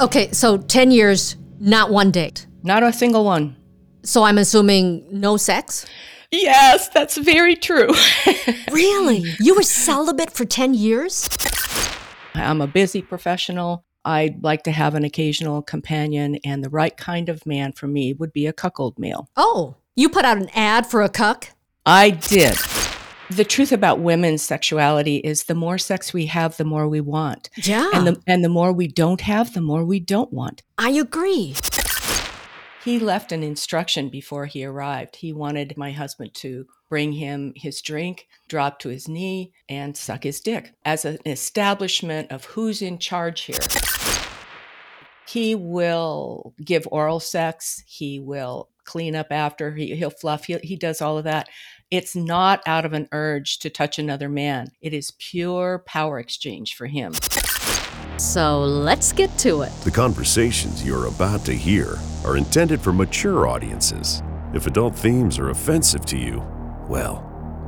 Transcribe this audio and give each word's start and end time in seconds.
Okay, 0.00 0.32
so 0.32 0.58
10 0.58 0.90
years, 0.90 1.36
not 1.60 1.90
one 1.90 2.10
date. 2.10 2.46
Not 2.64 2.82
a 2.82 2.92
single 2.92 3.24
one. 3.24 3.56
So 4.02 4.24
I'm 4.24 4.38
assuming 4.38 5.06
no 5.12 5.36
sex? 5.36 5.86
Yes, 6.32 6.88
that's 6.88 7.16
very 7.16 7.56
true. 7.56 7.90
Really? 8.72 9.24
You 9.40 9.54
were 9.54 9.62
celibate 9.62 10.32
for 10.32 10.44
10 10.44 10.74
years? 10.74 11.28
I'm 12.34 12.60
a 12.60 12.66
busy 12.66 13.00
professional. 13.00 13.84
I'd 14.04 14.42
like 14.42 14.64
to 14.64 14.72
have 14.72 14.94
an 14.94 15.04
occasional 15.04 15.62
companion, 15.62 16.38
and 16.44 16.62
the 16.62 16.68
right 16.68 16.94
kind 16.94 17.28
of 17.28 17.46
man 17.46 17.72
for 17.72 17.86
me 17.86 18.12
would 18.12 18.32
be 18.32 18.46
a 18.46 18.52
cuckold 18.52 18.98
male. 18.98 19.30
Oh, 19.36 19.76
you 19.94 20.08
put 20.08 20.24
out 20.24 20.38
an 20.38 20.50
ad 20.54 20.86
for 20.86 21.02
a 21.02 21.08
cuck? 21.08 21.50
I 21.86 22.10
did. 22.10 22.56
The 23.30 23.44
truth 23.44 23.72
about 23.72 24.00
women's 24.00 24.42
sexuality 24.42 25.16
is 25.16 25.44
the 25.44 25.54
more 25.54 25.78
sex 25.78 26.12
we 26.12 26.26
have, 26.26 26.56
the 26.56 26.64
more 26.64 26.86
we 26.88 27.00
want. 27.00 27.48
Yeah. 27.56 27.90
And 27.94 28.06
the, 28.06 28.22
and 28.26 28.44
the 28.44 28.50
more 28.50 28.72
we 28.72 28.86
don't 28.86 29.22
have, 29.22 29.54
the 29.54 29.62
more 29.62 29.84
we 29.84 29.98
don't 29.98 30.32
want. 30.32 30.62
I 30.76 30.90
agree. 30.90 31.54
He 32.84 32.98
left 32.98 33.32
an 33.32 33.42
instruction 33.42 34.10
before 34.10 34.44
he 34.44 34.62
arrived. 34.62 35.16
He 35.16 35.32
wanted 35.32 35.78
my 35.78 35.92
husband 35.92 36.34
to 36.34 36.66
bring 36.90 37.12
him 37.12 37.54
his 37.56 37.80
drink, 37.80 38.28
drop 38.46 38.78
to 38.80 38.90
his 38.90 39.08
knee, 39.08 39.54
and 39.70 39.96
suck 39.96 40.22
his 40.24 40.40
dick 40.40 40.74
as 40.84 41.06
an 41.06 41.16
establishment 41.24 42.30
of 42.30 42.44
who's 42.44 42.82
in 42.82 42.98
charge 42.98 43.40
here. 43.42 43.56
He 45.26 45.54
will 45.54 46.52
give 46.62 46.86
oral 46.90 47.20
sex. 47.20 47.82
He 47.86 48.20
will 48.20 48.68
clean 48.84 49.16
up 49.16 49.28
after. 49.30 49.74
He, 49.74 49.96
he'll 49.96 50.10
fluff. 50.10 50.44
He, 50.44 50.58
he 50.58 50.76
does 50.76 51.00
all 51.00 51.16
of 51.16 51.24
that. 51.24 51.48
It's 51.90 52.16
not 52.16 52.62
out 52.66 52.84
of 52.84 52.92
an 52.92 53.08
urge 53.12 53.58
to 53.60 53.70
touch 53.70 53.98
another 53.98 54.28
man. 54.28 54.68
It 54.80 54.94
is 54.94 55.12
pure 55.18 55.82
power 55.86 56.18
exchange 56.18 56.74
for 56.74 56.86
him. 56.86 57.12
So 58.16 58.62
let's 58.64 59.12
get 59.12 59.36
to 59.38 59.62
it. 59.62 59.72
The 59.82 59.90
conversations 59.90 60.84
you're 60.84 61.06
about 61.06 61.44
to 61.46 61.52
hear 61.52 61.98
are 62.24 62.36
intended 62.36 62.80
for 62.80 62.92
mature 62.92 63.46
audiences. 63.46 64.22
If 64.52 64.66
adult 64.66 64.96
themes 64.96 65.38
are 65.38 65.50
offensive 65.50 66.06
to 66.06 66.16
you, 66.16 66.46
well, 66.88 67.33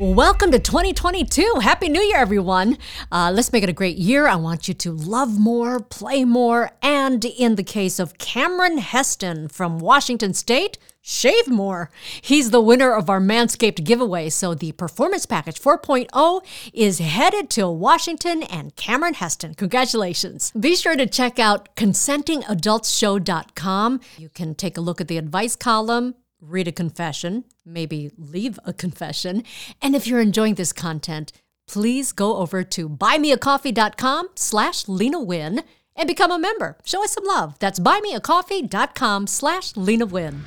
Welcome 0.00 0.52
to 0.52 0.60
2022. 0.60 1.56
Happy 1.60 1.88
New 1.88 2.00
Year, 2.00 2.18
everyone. 2.18 2.78
Uh, 3.10 3.32
let's 3.34 3.52
make 3.52 3.64
it 3.64 3.68
a 3.68 3.72
great 3.72 3.96
year. 3.96 4.28
I 4.28 4.36
want 4.36 4.68
you 4.68 4.74
to 4.74 4.92
love 4.92 5.40
more, 5.40 5.80
play 5.80 6.24
more, 6.24 6.70
and 6.80 7.24
in 7.24 7.56
the 7.56 7.64
case 7.64 7.98
of 7.98 8.16
Cameron 8.16 8.78
Heston 8.78 9.48
from 9.48 9.80
Washington 9.80 10.34
State, 10.34 10.78
shave 11.02 11.48
more. 11.48 11.90
He's 12.22 12.52
the 12.52 12.60
winner 12.60 12.92
of 12.92 13.10
our 13.10 13.20
Manscaped 13.20 13.82
giveaway. 13.82 14.28
So 14.28 14.54
the 14.54 14.70
Performance 14.70 15.26
Package 15.26 15.60
4.0 15.60 16.44
is 16.72 17.00
headed 17.00 17.50
to 17.50 17.68
Washington 17.68 18.44
and 18.44 18.76
Cameron 18.76 19.14
Heston. 19.14 19.54
Congratulations. 19.54 20.52
Be 20.52 20.76
sure 20.76 20.94
to 20.94 21.08
check 21.08 21.40
out 21.40 21.74
consentingadultshow.com. 21.74 24.00
You 24.16 24.28
can 24.28 24.54
take 24.54 24.76
a 24.76 24.80
look 24.80 25.00
at 25.00 25.08
the 25.08 25.18
advice 25.18 25.56
column 25.56 26.14
read 26.40 26.68
a 26.68 26.72
confession, 26.72 27.44
maybe 27.64 28.10
leave 28.16 28.58
a 28.64 28.72
confession. 28.72 29.44
And 29.82 29.94
if 29.94 30.06
you're 30.06 30.20
enjoying 30.20 30.54
this 30.54 30.72
content, 30.72 31.32
please 31.66 32.12
go 32.12 32.36
over 32.36 32.62
to 32.64 32.88
buymeacoffee.com 32.88 34.30
slash 34.34 34.88
Lena 34.88 35.20
Wynn 35.20 35.62
and 35.96 36.06
become 36.06 36.30
a 36.30 36.38
member. 36.38 36.78
Show 36.84 37.02
us 37.02 37.12
some 37.12 37.24
love. 37.24 37.58
That's 37.58 37.80
buymeacoffee.com 37.80 39.26
slash 39.26 39.76
Lena 39.76 40.06
Wynn. 40.06 40.44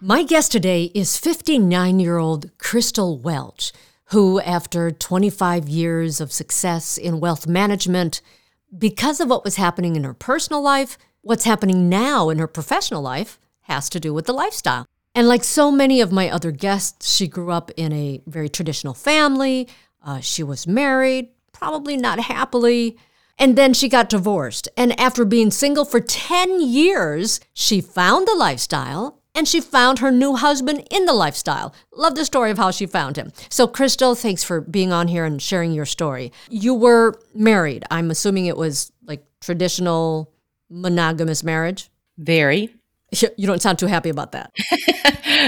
My 0.00 0.22
guest 0.22 0.52
today 0.52 0.92
is 0.94 1.18
59 1.18 1.98
year 2.00 2.18
old 2.18 2.56
Crystal 2.58 3.18
Welch, 3.18 3.72
who, 4.06 4.40
after 4.40 4.90
25 4.90 5.68
years 5.68 6.20
of 6.20 6.32
success 6.32 6.96
in 6.96 7.20
wealth 7.20 7.46
management, 7.46 8.22
because 8.76 9.20
of 9.20 9.28
what 9.28 9.44
was 9.44 9.56
happening 9.56 9.96
in 9.96 10.04
her 10.04 10.14
personal 10.14 10.62
life, 10.62 10.98
what's 11.22 11.44
happening 11.44 11.88
now 11.88 12.28
in 12.28 12.38
her 12.38 12.46
professional 12.46 13.02
life, 13.02 13.38
has 13.68 13.88
to 13.90 14.00
do 14.00 14.12
with 14.14 14.26
the 14.26 14.32
lifestyle. 14.32 14.86
And 15.14 15.28
like 15.28 15.44
so 15.44 15.70
many 15.70 16.00
of 16.00 16.12
my 16.12 16.30
other 16.30 16.50
guests, 16.50 17.14
she 17.14 17.26
grew 17.26 17.50
up 17.50 17.70
in 17.76 17.92
a 17.92 18.22
very 18.26 18.48
traditional 18.48 18.94
family. 18.94 19.68
Uh, 20.04 20.20
she 20.20 20.42
was 20.42 20.66
married, 20.66 21.30
probably 21.52 21.96
not 21.96 22.20
happily. 22.20 22.96
And 23.38 23.56
then 23.56 23.72
she 23.72 23.88
got 23.88 24.08
divorced. 24.08 24.68
And 24.76 24.98
after 24.98 25.24
being 25.24 25.50
single 25.50 25.84
for 25.84 26.00
10 26.00 26.60
years, 26.60 27.40
she 27.52 27.80
found 27.80 28.26
the 28.26 28.34
lifestyle 28.34 29.20
and 29.34 29.46
she 29.46 29.60
found 29.60 30.00
her 30.00 30.10
new 30.10 30.34
husband 30.34 30.86
in 30.90 31.04
the 31.06 31.12
lifestyle. 31.12 31.72
Love 31.94 32.16
the 32.16 32.24
story 32.24 32.50
of 32.50 32.58
how 32.58 32.72
she 32.72 32.86
found 32.86 33.16
him. 33.16 33.32
So, 33.48 33.68
Crystal, 33.68 34.16
thanks 34.16 34.42
for 34.42 34.60
being 34.60 34.92
on 34.92 35.06
here 35.06 35.24
and 35.24 35.40
sharing 35.40 35.72
your 35.72 35.86
story. 35.86 36.32
You 36.50 36.74
were 36.74 37.20
married. 37.34 37.84
I'm 37.90 38.10
assuming 38.10 38.46
it 38.46 38.56
was 38.56 38.90
like 39.04 39.24
traditional 39.40 40.32
monogamous 40.68 41.44
marriage. 41.44 41.88
Very. 42.16 42.74
You 43.36 43.46
don't 43.46 43.62
sound 43.62 43.78
too 43.78 43.86
happy 43.86 44.10
about 44.10 44.32
that. 44.32 44.52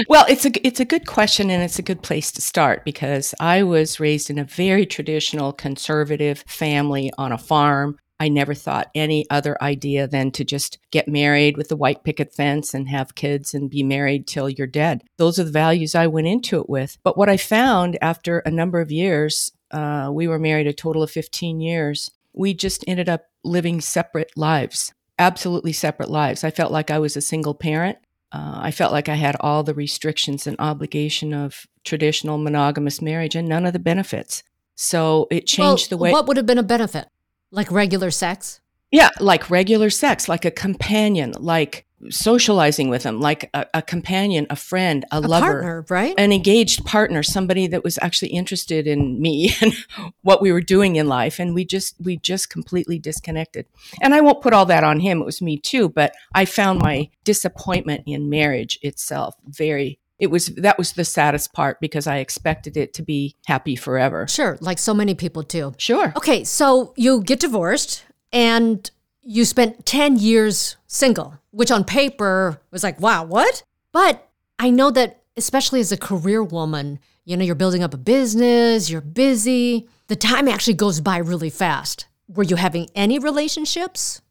well, 0.09 0.25
it's 0.27 0.45
a 0.45 0.67
it's 0.67 0.79
a 0.79 0.85
good 0.85 1.05
question 1.05 1.49
and 1.49 1.61
it's 1.61 1.79
a 1.79 1.83
good 1.83 2.01
place 2.01 2.31
to 2.33 2.41
start 2.41 2.83
because 2.83 3.35
I 3.39 3.63
was 3.63 3.99
raised 3.99 4.29
in 4.29 4.39
a 4.39 4.43
very 4.43 4.85
traditional 4.85 5.53
conservative 5.53 6.43
family 6.47 7.11
on 7.17 7.31
a 7.31 7.37
farm. 7.37 7.97
I 8.19 8.29
never 8.29 8.53
thought 8.53 8.91
any 8.93 9.25
other 9.31 9.61
idea 9.63 10.07
than 10.07 10.29
to 10.31 10.43
just 10.43 10.77
get 10.91 11.07
married 11.07 11.57
with 11.57 11.69
the 11.69 11.75
white 11.75 12.03
picket 12.03 12.33
fence 12.33 12.73
and 12.73 12.87
have 12.87 13.15
kids 13.15 13.53
and 13.53 13.69
be 13.69 13.81
married 13.81 14.27
till 14.27 14.47
you're 14.47 14.67
dead. 14.67 15.03
Those 15.17 15.39
are 15.39 15.43
the 15.43 15.51
values 15.51 15.95
I 15.95 16.05
went 16.05 16.27
into 16.27 16.59
it 16.59 16.69
with. 16.69 16.97
But 17.03 17.17
what 17.17 17.29
I 17.29 17.37
found 17.37 17.97
after 17.99 18.39
a 18.39 18.51
number 18.51 18.79
of 18.79 18.91
years, 18.91 19.51
uh, 19.71 20.11
we 20.13 20.27
were 20.27 20.37
married 20.37 20.67
a 20.67 20.73
total 20.73 21.01
of 21.01 21.09
15 21.09 21.61
years. 21.61 22.11
We 22.33 22.53
just 22.53 22.83
ended 22.87 23.09
up 23.09 23.25
living 23.43 23.81
separate 23.81 24.31
lives 24.37 24.93
absolutely 25.21 25.71
separate 25.71 26.09
lives. 26.09 26.43
I 26.43 26.51
felt 26.51 26.71
like 26.71 26.89
I 26.91 26.99
was 26.99 27.15
a 27.15 27.21
single 27.21 27.53
parent. 27.53 27.97
Uh, 28.31 28.59
I 28.61 28.71
felt 28.71 28.91
like 28.91 29.09
I 29.09 29.15
had 29.15 29.35
all 29.39 29.61
the 29.61 29.73
restrictions 29.73 30.47
and 30.47 30.55
obligation 30.59 31.33
of 31.33 31.67
traditional 31.83 32.37
monogamous 32.37 33.01
marriage 33.01 33.35
and 33.35 33.47
none 33.47 33.65
of 33.65 33.73
the 33.73 33.79
benefits. 33.79 34.43
So 34.75 35.27
it 35.29 35.47
changed 35.47 35.91
well, 35.91 35.97
the 35.97 36.01
way. 36.03 36.11
What 36.11 36.27
would 36.27 36.37
have 36.37 36.45
been 36.45 36.57
a 36.57 36.63
benefit? 36.63 37.07
Like 37.51 37.71
regular 37.71 38.09
sex? 38.09 38.60
Yeah, 38.91 39.09
like 39.19 39.49
regular 39.49 39.89
sex, 39.89 40.27
like 40.27 40.45
a 40.45 40.51
companion, 40.51 41.33
like 41.39 41.85
socializing 42.09 42.89
with 42.89 43.03
them, 43.03 43.19
like 43.19 43.49
a, 43.53 43.65
a 43.75 43.81
companion, 43.81 44.47
a 44.49 44.55
friend, 44.55 45.05
a, 45.11 45.19
a 45.19 45.21
lover, 45.21 45.45
partner, 45.45 45.85
right? 45.89 46.15
An 46.17 46.31
engaged 46.31 46.85
partner, 46.85 47.23
somebody 47.23 47.67
that 47.67 47.83
was 47.83 47.99
actually 48.01 48.29
interested 48.29 48.87
in 48.87 49.21
me 49.21 49.53
and 49.61 49.73
what 50.21 50.41
we 50.41 50.51
were 50.51 50.61
doing 50.61 50.95
in 50.95 51.07
life. 51.07 51.39
And 51.39 51.53
we 51.53 51.65
just, 51.65 51.95
we 51.99 52.17
just 52.17 52.49
completely 52.49 52.99
disconnected. 52.99 53.65
And 54.01 54.13
I 54.13 54.21
won't 54.21 54.41
put 54.41 54.53
all 54.53 54.65
that 54.65 54.83
on 54.83 54.99
him. 54.99 55.21
It 55.21 55.25
was 55.25 55.41
me 55.41 55.57
too, 55.57 55.89
but 55.89 56.13
I 56.33 56.45
found 56.45 56.79
my 56.81 57.09
disappointment 57.23 58.03
in 58.05 58.29
marriage 58.29 58.79
itself 58.81 59.35
very 59.45 59.99
it 60.19 60.29
was 60.29 60.47
that 60.57 60.77
was 60.77 60.93
the 60.93 61.03
saddest 61.03 61.51
part 61.51 61.81
because 61.81 62.05
I 62.05 62.17
expected 62.17 62.77
it 62.77 62.93
to 62.93 63.01
be 63.01 63.35
happy 63.47 63.75
forever. 63.75 64.27
Sure, 64.27 64.55
like 64.61 64.77
so 64.77 64.93
many 64.93 65.15
people 65.15 65.41
do. 65.41 65.73
Sure. 65.79 66.13
Okay, 66.15 66.43
so 66.43 66.93
you 66.95 67.23
get 67.23 67.39
divorced 67.39 68.05
and 68.31 68.89
you 69.21 69.45
spent 69.45 69.85
10 69.85 70.17
years 70.17 70.77
single, 70.87 71.39
which 71.51 71.71
on 71.71 71.83
paper 71.83 72.61
was 72.71 72.83
like, 72.83 72.99
wow, 72.99 73.23
what? 73.23 73.63
But 73.91 74.27
I 74.59 74.69
know 74.69 74.91
that, 74.91 75.21
especially 75.37 75.79
as 75.79 75.91
a 75.91 75.97
career 75.97 76.43
woman, 76.43 76.99
you 77.25 77.37
know, 77.37 77.43
you're 77.43 77.55
building 77.55 77.83
up 77.83 77.93
a 77.93 77.97
business, 77.97 78.89
you're 78.89 79.01
busy. 79.01 79.87
The 80.07 80.15
time 80.15 80.47
actually 80.47 80.73
goes 80.73 80.99
by 80.99 81.17
really 81.17 81.49
fast. 81.49 82.07
Were 82.27 82.43
you 82.43 82.55
having 82.55 82.89
any 82.95 83.19
relationships? 83.19 84.21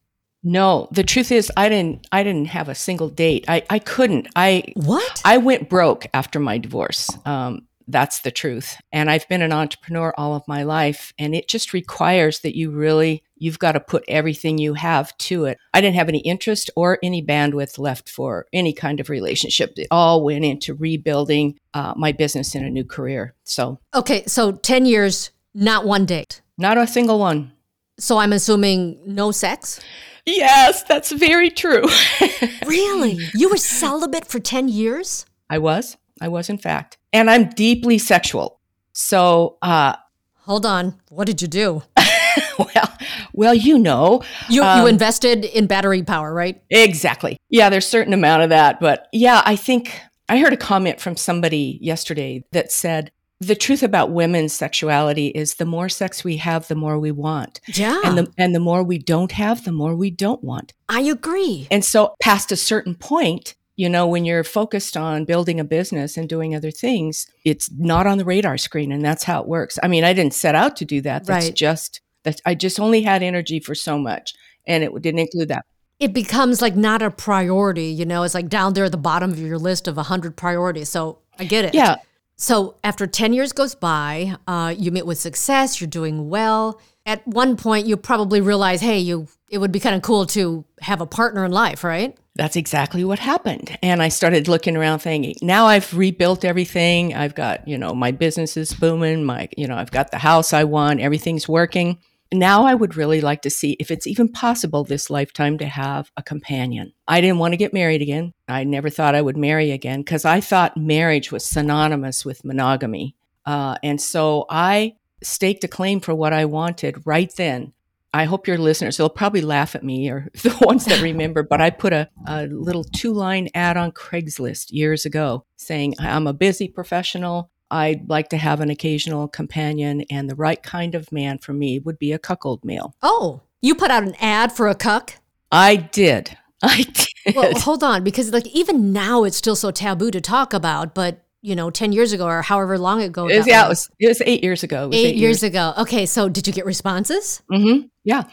No, 0.42 0.88
the 0.90 1.04
truth 1.04 1.30
is 1.30 1.52
I 1.56 1.68
didn't 1.68 2.06
I 2.12 2.22
didn't 2.22 2.46
have 2.46 2.68
a 2.70 2.74
single 2.74 3.10
date. 3.10 3.44
I, 3.46 3.62
I 3.68 3.78
couldn't. 3.78 4.28
I 4.34 4.72
What? 4.74 5.20
I 5.24 5.36
went 5.36 5.68
broke 5.68 6.06
after 6.14 6.40
my 6.40 6.56
divorce. 6.56 7.10
Um, 7.26 7.66
that's 7.90 8.20
the 8.20 8.30
truth. 8.30 8.76
And 8.92 9.10
I've 9.10 9.28
been 9.28 9.42
an 9.42 9.52
entrepreneur 9.52 10.12
all 10.16 10.34
of 10.34 10.46
my 10.48 10.62
life 10.62 11.12
and 11.18 11.34
it 11.34 11.48
just 11.48 11.72
requires 11.72 12.40
that 12.40 12.56
you 12.56 12.70
really 12.70 13.22
you've 13.36 13.58
got 13.58 13.72
to 13.72 13.80
put 13.80 14.04
everything 14.06 14.58
you 14.58 14.74
have 14.74 15.16
to 15.18 15.46
it. 15.46 15.56
I 15.72 15.80
didn't 15.80 15.96
have 15.96 16.08
any 16.10 16.18
interest 16.20 16.70
or 16.76 16.98
any 17.02 17.22
bandwidth 17.24 17.78
left 17.78 18.08
for 18.10 18.46
any 18.52 18.72
kind 18.72 19.00
of 19.00 19.08
relationship. 19.08 19.72
It 19.76 19.88
all 19.90 20.22
went 20.24 20.44
into 20.44 20.74
rebuilding 20.74 21.58
uh, 21.72 21.94
my 21.96 22.12
business 22.12 22.54
in 22.54 22.64
a 22.64 22.70
new 22.70 22.84
career. 22.84 23.34
So, 23.44 23.78
Okay, 23.94 24.24
so 24.26 24.52
10 24.52 24.84
years, 24.86 25.30
not 25.54 25.84
one 25.86 26.04
date. 26.06 26.42
not 26.58 26.76
a 26.78 26.86
single 26.86 27.18
one. 27.18 27.52
So 27.98 28.18
I'm 28.18 28.32
assuming 28.32 29.00
no 29.06 29.30
sex? 29.32 29.80
yes, 30.26 30.82
that's 30.84 31.10
very 31.12 31.50
true. 31.50 31.84
really? 32.66 33.18
You 33.34 33.48
were 33.48 33.56
celibate 33.56 34.26
for 34.26 34.38
10 34.38 34.68
years? 34.68 35.26
I 35.48 35.58
was. 35.58 35.96
I 36.20 36.28
was, 36.28 36.48
in 36.48 36.58
fact. 36.58 36.98
And 37.12 37.30
I'm 37.30 37.50
deeply 37.50 37.98
sexual. 37.98 38.60
So, 38.92 39.58
uh, 39.62 39.96
hold 40.38 40.66
on. 40.66 41.00
What 41.08 41.26
did 41.26 41.42
you 41.42 41.48
do? 41.48 41.82
well, 42.58 42.98
well, 43.32 43.54
you 43.54 43.78
know, 43.78 44.22
you 44.48 44.62
um, 44.62 44.80
you 44.80 44.86
invested 44.86 45.44
in 45.44 45.66
battery 45.66 46.02
power, 46.02 46.32
right? 46.32 46.62
Exactly. 46.70 47.38
Yeah, 47.48 47.70
there's 47.70 47.86
a 47.86 47.88
certain 47.88 48.12
amount 48.12 48.42
of 48.42 48.50
that, 48.50 48.80
but 48.80 49.08
yeah, 49.12 49.42
I 49.44 49.56
think 49.56 50.00
I 50.28 50.38
heard 50.38 50.52
a 50.52 50.58
comment 50.58 51.00
from 51.00 51.16
somebody 51.16 51.78
yesterday 51.80 52.44
that 52.52 52.70
said 52.70 53.10
the 53.40 53.56
truth 53.56 53.82
about 53.82 54.10
women's 54.10 54.52
sexuality 54.52 55.28
is 55.28 55.54
the 55.54 55.64
more 55.64 55.88
sex 55.88 56.22
we 56.22 56.36
have, 56.36 56.68
the 56.68 56.74
more 56.74 56.98
we 56.98 57.10
want. 57.10 57.60
Yeah. 57.66 58.00
And 58.04 58.18
the, 58.18 58.32
and 58.36 58.54
the 58.54 58.60
more 58.60 58.82
we 58.82 58.98
don't 58.98 59.32
have, 59.32 59.64
the 59.64 59.72
more 59.72 59.96
we 59.96 60.10
don't 60.10 60.44
want. 60.44 60.74
I 60.90 61.00
agree. 61.00 61.66
And 61.70 61.82
so 61.82 62.14
past 62.20 62.52
a 62.52 62.56
certain 62.56 62.94
point, 62.94 63.54
you 63.80 63.88
know, 63.88 64.06
when 64.06 64.26
you're 64.26 64.44
focused 64.44 64.94
on 64.94 65.24
building 65.24 65.58
a 65.58 65.64
business 65.64 66.18
and 66.18 66.28
doing 66.28 66.54
other 66.54 66.70
things, 66.70 67.26
it's 67.46 67.70
not 67.78 68.06
on 68.06 68.18
the 68.18 68.26
radar 68.26 68.58
screen. 68.58 68.92
And 68.92 69.02
that's 69.02 69.24
how 69.24 69.40
it 69.40 69.48
works. 69.48 69.78
I 69.82 69.88
mean, 69.88 70.04
I 70.04 70.12
didn't 70.12 70.34
set 70.34 70.54
out 70.54 70.76
to 70.76 70.84
do 70.84 71.00
that. 71.00 71.24
That's 71.24 71.46
right. 71.46 71.54
just 71.54 72.02
that 72.24 72.42
I 72.44 72.54
just 72.54 72.78
only 72.78 73.00
had 73.00 73.22
energy 73.22 73.58
for 73.58 73.74
so 73.74 73.98
much. 73.98 74.34
And 74.66 74.84
it 74.84 74.92
didn't 75.00 75.20
include 75.20 75.48
that 75.48 75.64
it 75.98 76.12
becomes 76.14 76.62
like 76.62 76.76
not 76.76 77.02
a 77.02 77.10
priority, 77.10 77.86
you 77.86 78.06
know, 78.06 78.22
it's 78.22 78.34
like 78.34 78.48
down 78.48 78.72
there 78.72 78.86
at 78.86 78.92
the 78.92 78.98
bottom 78.98 79.30
of 79.30 79.38
your 79.38 79.58
list 79.58 79.86
of 79.86 79.96
100 79.96 80.34
priorities. 80.34 80.88
So 80.88 81.18
I 81.38 81.44
get 81.44 81.66
it. 81.66 81.74
Yeah. 81.74 81.96
So 82.36 82.76
after 82.82 83.06
10 83.06 83.34
years 83.34 83.52
goes 83.52 83.74
by, 83.74 84.34
uh, 84.48 84.74
you 84.76 84.92
meet 84.92 85.04
with 85.04 85.18
success, 85.18 85.78
you're 85.78 85.88
doing 85.88 86.30
well. 86.30 86.80
At 87.10 87.26
one 87.26 87.56
point, 87.56 87.88
you 87.88 87.96
probably 87.96 88.40
realize, 88.40 88.80
hey, 88.80 89.00
you 89.00 89.26
it 89.48 89.58
would 89.58 89.72
be 89.72 89.80
kind 89.80 89.96
of 89.96 90.02
cool 90.02 90.26
to 90.26 90.64
have 90.80 91.00
a 91.00 91.06
partner 91.06 91.44
in 91.44 91.50
life, 91.50 91.82
right? 91.82 92.16
That's 92.36 92.54
exactly 92.54 93.02
what 93.02 93.18
happened. 93.18 93.76
And 93.82 94.00
I 94.00 94.10
started 94.10 94.46
looking 94.46 94.76
around 94.76 95.00
thinking, 95.00 95.34
now 95.42 95.66
I've 95.66 95.92
rebuilt 95.92 96.44
everything. 96.44 97.12
I've 97.16 97.34
got, 97.34 97.66
you 97.66 97.76
know, 97.76 97.94
my 97.94 98.12
business 98.12 98.56
is 98.56 98.72
booming. 98.72 99.24
My, 99.24 99.48
you 99.56 99.66
know, 99.66 99.74
I've 99.74 99.90
got 99.90 100.12
the 100.12 100.18
house 100.18 100.52
I 100.52 100.62
want. 100.62 101.00
Everything's 101.00 101.48
working. 101.48 101.98
Now 102.32 102.64
I 102.64 102.74
would 102.74 102.94
really 102.94 103.20
like 103.20 103.42
to 103.42 103.50
see 103.50 103.72
if 103.80 103.90
it's 103.90 104.06
even 104.06 104.28
possible 104.28 104.84
this 104.84 105.10
lifetime 105.10 105.58
to 105.58 105.66
have 105.66 106.12
a 106.16 106.22
companion. 106.22 106.92
I 107.08 107.20
didn't 107.20 107.38
want 107.38 107.54
to 107.54 107.58
get 107.58 107.74
married 107.74 108.02
again. 108.02 108.34
I 108.46 108.62
never 108.62 108.88
thought 108.88 109.16
I 109.16 109.22
would 109.22 109.36
marry 109.36 109.72
again 109.72 110.02
because 110.02 110.24
I 110.24 110.40
thought 110.40 110.76
marriage 110.76 111.32
was 111.32 111.44
synonymous 111.44 112.24
with 112.24 112.44
monogamy. 112.44 113.16
Uh, 113.44 113.74
and 113.82 114.00
so 114.00 114.46
I 114.48 114.94
staked 115.22 115.64
a 115.64 115.68
claim 115.68 116.00
for 116.00 116.14
what 116.14 116.32
I 116.32 116.44
wanted 116.44 117.02
right 117.04 117.32
then. 117.36 117.72
I 118.12 118.24
hope 118.24 118.48
your 118.48 118.58
listeners, 118.58 118.96
they'll 118.96 119.08
probably 119.08 119.40
laugh 119.40 119.76
at 119.76 119.84
me 119.84 120.08
or 120.10 120.28
the 120.42 120.56
ones 120.60 120.84
that 120.86 121.00
remember, 121.00 121.42
but 121.42 121.60
I 121.60 121.70
put 121.70 121.92
a, 121.92 122.08
a 122.26 122.46
little 122.46 122.84
two 122.84 123.12
line 123.12 123.48
ad 123.54 123.76
on 123.76 123.92
Craigslist 123.92 124.66
years 124.70 125.06
ago 125.06 125.44
saying, 125.56 125.94
I'm 126.00 126.26
a 126.26 126.32
busy 126.32 126.66
professional. 126.68 127.50
I'd 127.70 128.08
like 128.08 128.28
to 128.30 128.36
have 128.36 128.60
an 128.60 128.70
occasional 128.70 129.28
companion, 129.28 130.02
and 130.10 130.28
the 130.28 130.34
right 130.34 130.60
kind 130.60 130.96
of 130.96 131.12
man 131.12 131.38
for 131.38 131.52
me 131.52 131.78
would 131.78 132.00
be 132.00 132.10
a 132.10 132.18
cuckold 132.18 132.64
male. 132.64 132.96
Oh, 133.00 133.42
you 133.62 133.76
put 133.76 133.92
out 133.92 134.02
an 134.02 134.16
ad 134.20 134.50
for 134.50 134.66
a 134.66 134.74
cuck? 134.74 135.14
I 135.52 135.76
did. 135.76 136.36
I 136.62 136.82
did. 136.82 137.36
Well, 137.36 137.52
hold 137.60 137.84
on, 137.84 138.02
because 138.02 138.32
like 138.32 138.46
even 138.48 138.92
now 138.92 139.22
it's 139.22 139.36
still 139.36 139.54
so 139.54 139.70
taboo 139.70 140.10
to 140.10 140.20
talk 140.20 140.52
about, 140.52 140.94
but 140.94 141.24
you 141.42 141.56
know, 141.56 141.70
10 141.70 141.92
years 141.92 142.12
ago 142.12 142.26
or 142.26 142.42
however 142.42 142.78
long 142.78 143.00
ago. 143.02 143.26
It 143.26 143.38
was, 143.38 143.46
yeah, 143.46 143.64
it 143.64 143.68
was, 143.68 143.90
it 143.98 144.08
was 144.08 144.22
eight 144.26 144.42
years 144.42 144.62
ago. 144.62 144.90
Eight, 144.92 144.96
eight, 144.96 145.16
years, 145.16 145.20
years 145.20 145.42
ago. 145.42 145.72
Okay. 145.78 146.04
So 146.04 146.28
did 146.28 146.46
you 146.46 146.52
get 146.52 146.66
responses? 146.66 147.42
Mm-hmm. 147.50 147.86
Yeah. 148.04 148.24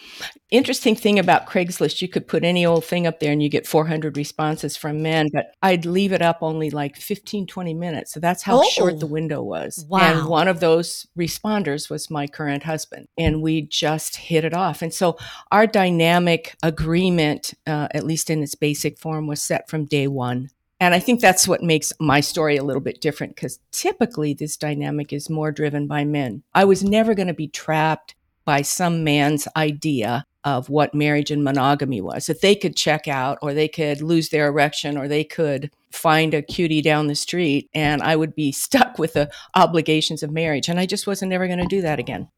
Interesting 0.50 0.96
thing 0.96 1.20
about 1.20 1.46
Craigslist, 1.46 2.02
you 2.02 2.08
could 2.08 2.28
put 2.28 2.44
any 2.44 2.66
old 2.66 2.84
thing 2.86 3.08
up 3.08 3.20
there 3.20 3.32
and 3.32 3.42
you 3.44 3.50
get 3.50 3.68
400 3.68 4.16
responses 4.16 4.76
from 4.78 5.02
men, 5.02 5.28
but 5.32 5.54
I'd 5.62 5.86
leave 5.86 6.12
it 6.12 6.22
up 6.22 6.40
only 6.42 6.70
like 6.70 6.98
15, 6.98 7.48
20 7.48 7.74
minutes. 7.74 8.14
So 8.14 8.20
that's 8.20 8.44
how 8.44 8.60
oh. 8.60 8.70
short 8.70 9.00
the 9.00 9.08
window 9.08 9.42
was. 9.42 9.86
Wow. 9.90 10.00
And 10.00 10.28
one 10.28 10.48
of 10.48 10.60
those 10.60 11.08
responders 11.18 11.90
was 11.90 12.10
my 12.10 12.28
current 12.28 12.64
husband. 12.64 13.08
And 13.18 13.42
we 13.42 13.62
just 13.62 14.18
hit 14.18 14.44
it 14.44 14.54
off. 14.54 14.82
And 14.82 14.94
so 14.94 15.18
our 15.52 15.68
dynamic 15.68 16.56
agreement, 16.62 17.54
uh, 17.66 17.88
at 17.92 18.06
least 18.06 18.30
in 18.30 18.44
its 18.44 18.56
basic 18.56 18.98
form, 18.98 19.28
was 19.28 19.42
set 19.42 19.70
from 19.70 19.86
day 19.86 20.08
one. 20.08 20.50
And 20.80 20.94
I 20.94 21.00
think 21.00 21.22
that's 21.22 21.48
what 21.48 21.64
makes 21.64 21.92
my 22.00 22.20
story 22.20 22.58
a 22.58 22.64
little 22.64 22.82
bit 22.82 23.02
different 23.02 23.36
because 23.36 23.60
typically 23.72 24.34
this 24.34 24.58
dynamic 24.58 25.12
is 25.12 25.30
more 25.30 25.52
driven 25.52 25.88
by 25.88 26.06
men. 26.06 26.44
I 26.54 26.66
was 26.66 26.84
never 26.84 27.16
going 27.16 27.28
to 27.28 27.34
be 27.34 27.48
trapped 27.48 28.16
by 28.46 28.62
some 28.62 29.04
man's 29.04 29.48
idea 29.56 30.26
of 30.44 30.70
what 30.70 30.94
marriage 30.94 31.32
and 31.32 31.44
monogamy 31.44 32.00
was. 32.00 32.28
That 32.28 32.42
they 32.42 32.56
could 32.56 32.76
check 32.76 33.08
out 33.08 33.40
or 33.42 33.54
they 33.54 33.68
could 33.68 34.02
lose 34.02 34.30
their 34.30 34.48
erection 34.48 34.98
or 34.98 35.08
they 35.08 35.24
could 35.24 35.72
find 35.92 36.34
a 36.34 36.42
cutie 36.42 36.82
down 36.82 37.08
the 37.08 37.16
street 37.16 37.70
and 37.74 38.02
I 38.02 38.16
would 38.16 38.36
be 38.36 38.52
stuck 38.54 39.00
with 39.00 39.14
the 39.14 39.32
obligations 39.56 40.24
of 40.24 40.32
marriage. 40.32 40.70
And 40.70 40.80
I 40.80 40.86
just 40.86 41.08
wasn't 41.08 41.34
ever 41.34 41.48
going 41.48 41.60
to 41.60 41.66
do 41.66 41.82
that 41.82 42.00
again. 42.00 42.30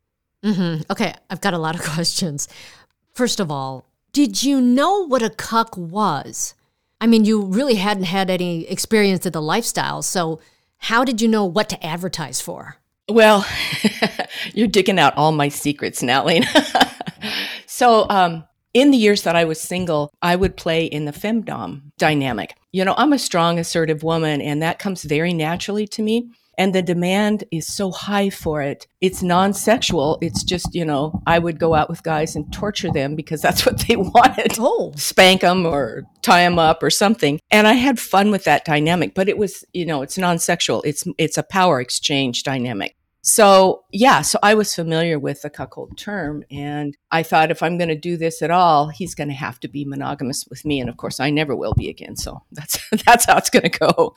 Mm-hmm. 0.44 0.84
Okay, 0.90 1.14
I've 1.30 1.42
got 1.42 1.54
a 1.54 1.60
lot 1.60 1.76
of 1.76 1.82
questions. 1.94 2.48
First 3.14 3.40
of 3.40 3.52
all, 3.52 3.86
did 4.14 4.44
you 4.44 4.62
know 4.62 5.06
what 5.06 5.22
a 5.22 5.30
cuck 5.30 5.76
was? 5.78 6.56
I 7.02 7.08
mean, 7.08 7.26
you 7.26 7.44
really 7.44 7.76
hadn't 7.76 8.04
had 8.04 8.30
any 8.30 8.68
experience 8.68 9.26
in 9.26 9.32
the 9.32 9.42
lifestyle. 9.42 10.02
So, 10.02 10.40
how 10.84 11.04
did 11.04 11.22
you 11.22 11.28
know 11.28 11.46
what 11.46 11.70
to 11.70 11.86
advertise 11.86 12.40
for? 12.42 12.78
Well, 13.10 13.46
you're 14.54 14.68
digging 14.68 15.00
out 15.00 15.16
all 15.18 15.32
my 15.32 15.50
secrets 15.50 16.04
now, 16.04 16.26
Lena. 16.26 16.48
so, 17.66 18.08
um, 18.10 18.46
in 18.74 18.92
the 18.92 18.98
years 18.98 19.24
that 19.24 19.36
I 19.36 19.46
was 19.46 19.60
single, 19.60 20.14
I 20.22 20.36
would 20.36 20.56
play 20.56 20.86
in 20.86 21.06
the 21.06 21.12
femdom 21.12 21.92
dynamic. 21.98 22.56
You 22.72 22.86
know, 22.86 22.94
I'm 22.98 23.14
a 23.14 23.20
strong, 23.20 23.58
assertive 23.58 24.04
woman, 24.04 24.42
and 24.42 24.62
that 24.62 24.80
comes 24.80 25.04
very 25.04 25.34
naturally 25.34 25.88
to 25.88 26.02
me 26.02 26.30
and 26.60 26.76
the 26.76 26.82
demand 26.82 27.46
is 27.52 27.66
so 27.66 27.90
high 27.90 28.30
for 28.30 28.62
it. 28.62 28.86
It's 29.00 29.24
non 29.24 29.54
sexual. 29.54 30.20
It's 30.22 30.44
just, 30.44 30.76
you 30.76 30.84
know, 30.84 31.24
I 31.26 31.40
would 31.40 31.58
go 31.58 31.74
out 31.74 31.90
with 31.90 32.04
guys 32.04 32.36
and 32.36 32.52
torture 32.52 32.92
them 32.92 33.16
because 33.16 33.42
that's 33.42 33.66
what 33.66 33.80
they 33.88 33.96
wanted. 33.96 34.58
Oh. 34.60 34.92
Spank 34.98 35.42
them 35.42 35.66
or 35.66 36.04
tie 36.22 36.44
them 36.44 36.60
up 36.60 36.84
or 36.84 36.90
something. 36.90 37.40
And 37.50 37.66
I 37.66 37.74
had 37.74 37.98
fun 37.98 38.30
with 38.30 38.44
that 38.44 38.66
dynamic, 38.66 39.16
but 39.16 39.30
it 39.30 39.38
was, 39.38 39.64
you 39.74 39.86
know, 39.86 40.02
it's 40.02 40.18
non 40.18 40.38
sexual. 40.38 40.82
It's, 40.84 41.08
it's 41.18 41.38
a 41.38 41.44
power 41.44 41.80
exchange 41.80 42.44
dynamic. 42.44 42.96
So, 43.22 43.84
yeah, 43.92 44.22
so 44.22 44.40
I 44.44 44.54
was 44.54 44.74
familiar 44.74 45.20
with 45.20 45.42
the 45.42 45.50
cuckold 45.50 45.98
term. 45.98 46.44
And 46.52 46.98
I 47.12 47.24
thought 47.24 47.52
if 47.52 47.64
I'm 47.64 47.78
going 47.78 47.90
to 47.90 47.96
do 47.96 48.18
this 48.18 48.42
at 48.42 48.52
all, 48.52 48.90
he's 48.90 49.16
going 49.16 49.28
to 49.30 49.34
have 49.34 49.62
to 49.62 49.68
be 49.70 49.86
monogamous 49.86 50.46
with 50.50 50.66
me. 50.66 50.82
And 50.82 50.90
of 50.90 50.98
course, 50.98 51.22
I 51.22 51.30
never 51.30 51.56
will 51.56 51.74
be 51.74 51.90
again. 51.90 52.18
So 52.18 52.44
that's, 52.52 52.80
that's 53.06 53.26
how 53.26 53.38
it's 53.38 53.50
going 53.50 53.70
to 53.70 53.80
go. 53.80 54.16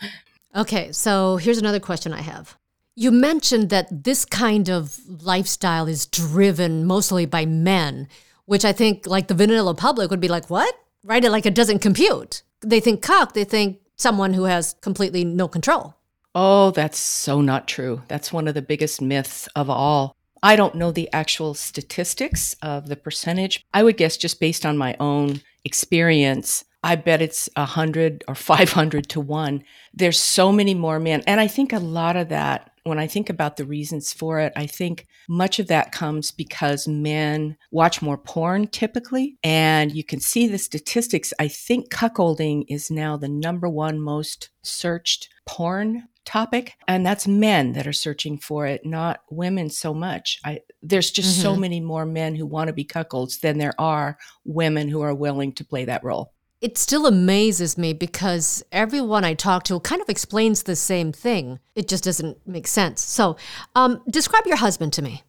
Okay, 0.55 0.93
so 0.93 1.37
here's 1.37 1.59
another 1.59 1.81
question 1.81 2.13
I 2.13 2.21
have. 2.21 2.59
You 2.95 3.11
mentioned 3.11 3.71
that 3.71 4.05
this 4.05 4.27
kind 4.27 4.69
of 4.69 4.99
lifestyle 5.09 5.89
is 5.89 6.05
driven 6.05 6.85
mostly 6.85 7.25
by 7.25 7.47
men, 7.47 8.07
which 8.45 8.65
I 8.65 8.73
think, 8.73 9.07
like 9.07 9.29
the 9.29 9.35
vanilla 9.35 9.75
public, 9.75 10.11
would 10.11 10.21
be 10.21 10.29
like, 10.29 10.51
what? 10.51 10.75
Right? 11.05 11.23
Like 11.25 11.47
it 11.47 11.55
doesn't 11.55 11.79
compute. 11.79 12.43
They 12.61 12.81
think 12.81 13.01
cuck, 13.01 13.33
they 13.33 13.45
think 13.45 13.81
someone 13.97 14.35
who 14.35 14.45
has 14.45 14.75
completely 14.83 15.25
no 15.25 15.49
control. 15.49 15.95
Oh, 16.35 16.71
that's 16.71 16.99
so 16.99 17.41
not 17.41 17.67
true. 17.67 18.03
That's 18.09 18.33
one 18.33 18.47
of 18.47 18.55
the 18.55 18.63
biggest 18.63 19.01
myths 19.01 19.49
of 19.57 19.71
all. 19.71 20.15
I 20.43 20.57
don't 20.57 20.75
know 20.75 20.91
the 20.91 21.09
actual 21.13 21.55
statistics 21.55 22.55
of 22.63 22.89
the 22.89 22.97
percentage. 22.97 23.65
I 23.73 23.83
would 23.83 23.97
guess 23.97 24.17
just 24.17 24.41
based 24.41 24.67
on 24.67 24.77
my 24.77 24.97
own 24.99 25.41
experience, 25.65 26.65
I 26.83 26.97
bet 26.97 27.23
it's 27.23 27.49
a 27.55 27.65
hundred 27.65 28.25
or 28.27 28.35
500 28.35 29.09
to 29.11 29.21
one. 29.21 29.63
There's 29.95 30.19
so 30.19 30.51
many 30.51 30.75
more 30.75 30.99
men. 30.99 31.23
And 31.27 31.41
I 31.41 31.47
think 31.47 31.73
a 31.73 31.79
lot 31.79 32.17
of 32.17 32.29
that, 32.31 32.71
when 32.85 32.99
I 32.99 33.07
think 33.07 33.31
about 33.31 33.57
the 33.57 33.65
reasons 33.65 34.13
for 34.13 34.41
it, 34.41 34.53
I 34.57 34.67
think 34.67 35.07
much 35.29 35.61
of 35.61 35.69
that 35.69 35.93
comes 35.93 36.33
because 36.33 36.89
men 36.89 37.57
watch 37.71 38.03
more 38.03 38.19
porn 38.19 38.67
typically. 38.67 39.37
And 39.45 39.93
you 39.93 40.03
can 40.03 40.19
see 40.19 40.49
the 40.49 40.59
statistics. 40.59 41.33
I 41.39 41.47
think 41.47 41.91
cuckolding 41.91 42.65
is 42.69 42.91
now 42.91 43.17
the 43.17 43.29
number 43.29 43.69
one 43.69 44.01
most 44.01 44.51
searched 44.63 45.29
porn 45.47 46.09
topic 46.25 46.75
and 46.87 47.05
that's 47.05 47.27
men 47.27 47.73
that 47.73 47.85
are 47.85 47.93
searching 47.93 48.39
for 48.39 48.65
it 48.65 48.87
not 48.87 49.23
women 49.29 49.69
so 49.69 49.93
much 49.93 50.39
I, 50.45 50.61
there's 50.81 51.11
just 51.11 51.35
mm-hmm. 51.35 51.43
so 51.43 51.57
many 51.57 51.81
more 51.81 52.07
men 52.07 52.37
who 52.37 52.47
want 52.47 52.69
to 52.69 52.73
be 52.73 52.85
cuckolds 52.85 53.41
than 53.41 53.59
there 53.59 53.75
are 53.77 54.19
women 54.45 54.89
who 54.89 55.01
are 55.01 55.15
willing 55.15 55.53
to 55.55 55.65
play 55.65 55.85
that 55.87 56.05
role 56.05 56.33
it 56.63 56.79
still 56.79 57.07
amazes 57.07 57.77
me 57.77 57.93
because 57.93 58.65
everyone 58.71 59.25
I 59.25 59.35
talk 59.35 59.65
to 59.65 59.81
kind 59.81 60.01
of 60.01 60.09
explains 60.09 60.63
the 60.63 60.77
same 60.77 61.13
thing. 61.13 61.59
It 61.75 61.89
just 61.89 62.05
doesn't 62.05 62.47
make 62.47 62.69
sense. 62.69 63.03
So, 63.05 63.37
um, 63.75 64.01
describe 64.09 64.47
your 64.47 64.57
husband 64.57 64.93
to 64.95 65.03
me. 65.03 65.25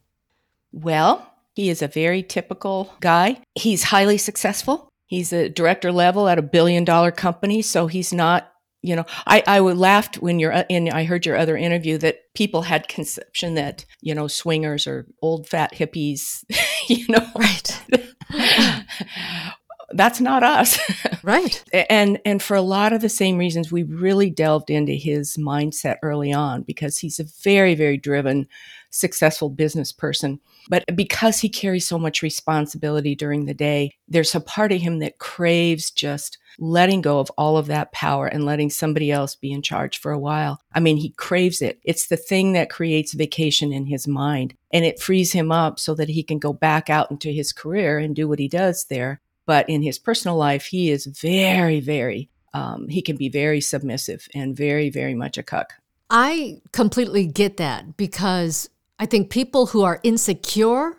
Well, 0.70 1.28
he 1.54 1.70
is 1.70 1.82
a 1.82 1.88
very 1.88 2.22
typical 2.22 2.94
guy. 3.00 3.40
He's 3.56 3.82
highly 3.82 4.16
successful. 4.16 4.88
He's 5.06 5.32
a 5.32 5.48
director 5.48 5.90
level 5.90 6.28
at 6.28 6.38
a 6.38 6.42
billion 6.42 6.84
dollar 6.84 7.10
company. 7.10 7.62
So 7.62 7.88
he's 7.88 8.12
not, 8.12 8.52
you 8.80 8.94
know, 8.94 9.04
I, 9.26 9.42
I 9.46 9.58
laughed 9.58 10.18
when 10.18 10.38
you're 10.38 10.64
in, 10.68 10.88
I 10.90 11.04
heard 11.04 11.26
your 11.26 11.36
other 11.36 11.56
interview 11.56 11.98
that 11.98 12.20
people 12.34 12.62
had 12.62 12.86
conception 12.86 13.54
that, 13.54 13.84
you 14.00 14.14
know, 14.14 14.28
swingers 14.28 14.86
are 14.86 15.06
old 15.20 15.48
fat 15.48 15.74
hippies, 15.74 16.44
you 16.88 17.06
know. 17.08 17.26
Right. 17.36 17.82
that's 19.94 20.20
not 20.20 20.42
us. 20.42 20.78
Right. 21.22 21.64
and 21.72 22.20
and 22.26 22.42
for 22.42 22.54
a 22.54 22.60
lot 22.60 22.92
of 22.92 23.00
the 23.00 23.08
same 23.08 23.38
reasons 23.38 23.72
we 23.72 23.82
really 23.82 24.28
delved 24.28 24.68
into 24.68 24.92
his 24.92 25.38
mindset 25.38 25.96
early 26.02 26.34
on 26.34 26.64
because 26.64 26.98
he's 26.98 27.18
a 27.18 27.24
very 27.42 27.74
very 27.74 27.96
driven 27.96 28.46
successful 28.90 29.48
business 29.48 29.90
person 29.90 30.38
but 30.68 30.84
because 30.94 31.40
he 31.40 31.48
carries 31.48 31.86
so 31.86 31.98
much 31.98 32.20
responsibility 32.20 33.14
during 33.14 33.46
the 33.46 33.54
day 33.54 33.90
there's 34.06 34.34
a 34.34 34.40
part 34.40 34.70
of 34.70 34.82
him 34.82 34.98
that 34.98 35.18
craves 35.18 35.90
just 35.90 36.36
letting 36.58 37.00
go 37.00 37.18
of 37.18 37.30
all 37.36 37.56
of 37.56 37.66
that 37.66 37.92
power 37.92 38.26
and 38.26 38.44
letting 38.44 38.70
somebody 38.70 39.10
else 39.10 39.34
be 39.34 39.52
in 39.52 39.62
charge 39.62 39.98
for 39.98 40.12
a 40.12 40.18
while. 40.18 40.60
I 40.72 40.80
mean, 40.80 40.96
he 40.96 41.10
craves 41.10 41.60
it. 41.60 41.80
It's 41.84 42.06
the 42.06 42.16
thing 42.16 42.52
that 42.52 42.70
creates 42.70 43.12
vacation 43.12 43.72
in 43.72 43.86
his 43.86 44.06
mind 44.06 44.54
and 44.72 44.84
it 44.84 45.00
frees 45.00 45.32
him 45.32 45.50
up 45.50 45.78
so 45.78 45.94
that 45.94 46.08
he 46.08 46.22
can 46.22 46.38
go 46.38 46.52
back 46.52 46.88
out 46.90 47.10
into 47.10 47.30
his 47.30 47.52
career 47.52 47.98
and 47.98 48.14
do 48.14 48.28
what 48.28 48.38
he 48.38 48.48
does 48.48 48.84
there. 48.86 49.20
But 49.46 49.68
in 49.68 49.82
his 49.82 49.98
personal 49.98 50.36
life, 50.36 50.66
he 50.66 50.90
is 50.90 51.06
very, 51.06 51.80
very, 51.80 52.30
um, 52.52 52.88
he 52.88 53.02
can 53.02 53.16
be 53.16 53.28
very 53.28 53.60
submissive 53.60 54.28
and 54.34 54.56
very, 54.56 54.90
very 54.90 55.14
much 55.14 55.36
a 55.38 55.42
cuck. 55.42 55.74
I 56.10 56.60
completely 56.72 57.26
get 57.26 57.56
that 57.56 57.96
because 57.96 58.70
I 58.98 59.06
think 59.06 59.30
people 59.30 59.66
who 59.66 59.82
are 59.82 60.00
insecure 60.02 60.96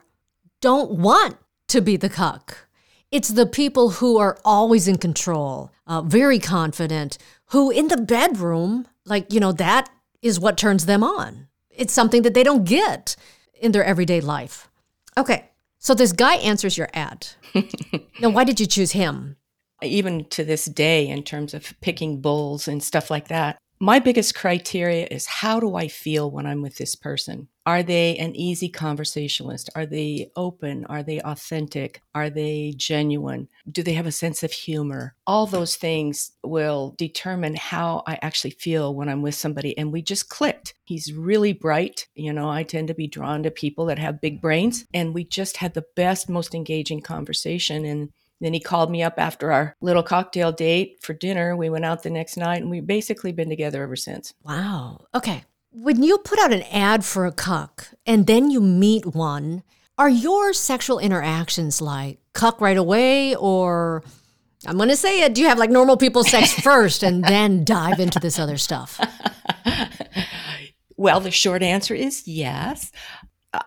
don't 0.62 0.92
want 0.92 1.38
to 1.70 1.82
be 1.82 1.98
the 1.98 2.10
cuck. 2.10 2.68
It's 3.12 3.30
the 3.30 3.46
people 3.46 3.92
who 3.92 4.18
are 4.18 4.38
always 4.44 4.88
in 4.88 4.98
control, 4.98 5.72
uh, 5.88 6.02
very 6.02 6.40
confident, 6.40 7.18
who 7.48 7.72
in 7.72 7.88
the 7.88 7.98
bedroom, 7.98 8.88
like, 9.06 9.32
you 9.32 9.40
know, 9.40 9.52
that 9.54 9.90
is 10.22 10.40
what 10.40 10.58
turns 10.58 10.86
them 10.86 11.04
on. 11.04 11.48
It's 11.70 11.94
something 11.94 12.24
that 12.24 12.34
they 12.34 12.44
don't 12.44 12.66
get 12.66 13.16
in 13.62 13.72
their 13.72 13.84
everyday 13.84 14.22
life. 14.22 14.70
Okay, 15.18 15.50
so 15.86 15.94
this 15.94 16.13
guy 16.13 16.38
answers 16.38 16.80
your 16.80 16.89
ad. 16.96 17.27
now, 18.20 18.30
why 18.30 18.44
did 18.44 18.60
you 18.60 18.65
choose 18.65 18.94
him? 18.94 19.36
Even 19.84 20.25
to 20.30 20.44
this 20.44 20.65
day, 20.65 21.08
in 21.08 21.22
terms 21.22 21.54
of 21.54 21.75
picking 21.80 22.22
bulls 22.22 22.68
and 22.68 22.82
stuff 22.82 23.12
like 23.12 23.27
that, 23.27 23.60
my 23.79 24.00
biggest 24.00 24.36
criteria 24.36 25.08
is 25.12 25.25
how 25.25 25.60
do 25.60 25.75
I 25.75 25.88
feel 25.88 26.32
when 26.32 26.46
I'm 26.46 26.62
with 26.62 26.77
this 26.77 26.96
person? 26.96 27.50
Are 27.65 27.82
they 27.82 28.15
an 28.17 28.36
easy 28.36 28.70
conversationalist? 28.70 29.70
Are 29.75 29.88
they 29.88 30.29
open? 30.36 30.86
Are 30.86 31.01
they 31.01 31.20
authentic? 31.22 32.01
Are 32.13 32.29
they 32.29 32.74
genuine? 32.77 33.50
Do 33.70 33.82
they 33.82 33.94
have 33.94 34.05
a 34.05 34.12
sense 34.12 34.44
of 34.44 34.51
humor? 34.51 35.15
All 35.25 35.48
those 35.48 35.75
things 35.75 36.32
will 36.44 36.94
determine 36.98 37.55
how 37.55 38.03
I 38.05 38.20
actually 38.22 38.51
feel 38.51 38.94
when 38.94 39.10
I'm 39.10 39.24
with 39.24 39.36
somebody. 39.36 39.75
And 39.77 39.91
we 39.91 40.03
just 40.03 40.29
clicked. 40.29 40.75
He's 40.86 41.12
really 41.12 41.53
bright. 41.53 42.08
You 42.13 42.34
know, 42.34 42.50
I 42.50 42.63
tend 42.63 42.88
to 42.89 42.94
be 42.94 43.08
drawn 43.08 43.41
to 43.44 43.51
people 43.51 43.86
that 43.86 44.00
have 44.00 44.22
big 44.22 44.41
brains. 44.41 44.86
And 44.94 45.13
we 45.13 45.24
just 45.24 45.58
had 45.58 45.74
the 45.74 45.86
best, 45.96 46.29
most 46.29 46.53
engaging 46.53 47.01
conversation. 47.01 47.84
And 47.84 48.12
then 48.42 48.54
he 48.54 48.60
called 48.60 48.92
me 48.92 49.01
up 49.01 49.15
after 49.18 49.51
our 49.51 49.75
little 49.82 50.04
cocktail 50.04 50.51
date 50.51 50.98
for 51.01 51.13
dinner. 51.13 51.56
We 51.56 51.70
went 51.70 51.86
out 51.86 52.04
the 52.04 52.10
next 52.10 52.38
night 52.38 52.62
and 52.62 52.70
we've 52.70 52.86
basically 52.86 53.32
been 53.32 53.50
together 53.50 53.84
ever 53.84 53.96
since. 53.96 54.34
Wow. 54.44 55.06
Okay. 55.15 55.44
When 55.72 56.04
you 56.04 56.18
put 56.18 56.39
out 56.39 56.54
an 56.54 56.63
ad 56.63 57.04
for 57.04 57.25
a 57.25 57.32
cuck 57.32 57.88
and 58.06 58.27
then 58.27 58.50
you 58.50 58.62
meet 58.62 59.06
one, 59.06 59.63
are 59.98 60.10
your 60.10 60.54
sexual 60.54 61.00
interactions 61.00 61.82
like 61.82 62.20
cuck 62.34 62.60
right 62.60 62.77
away 62.77 63.36
or 63.36 64.04
I'm 64.68 64.77
going 64.77 64.89
to 64.89 64.98
say 64.98 65.22
it, 65.22 65.34
do 65.34 65.42
you 65.42 65.48
have 65.48 65.60
like 65.60 65.70
normal 65.70 65.98
people 65.98 66.24
sex 66.24 66.54
first 66.62 67.04
and 67.04 67.24
then 67.24 67.63
dive 67.63 68.00
into 68.00 68.20
this 68.20 68.39
other 68.39 68.58
stuff? 68.58 69.00
well, 70.98 71.20
the 71.20 71.32
short 71.32 71.62
answer 71.62 71.94
is 71.94 72.27
yes. 72.27 72.92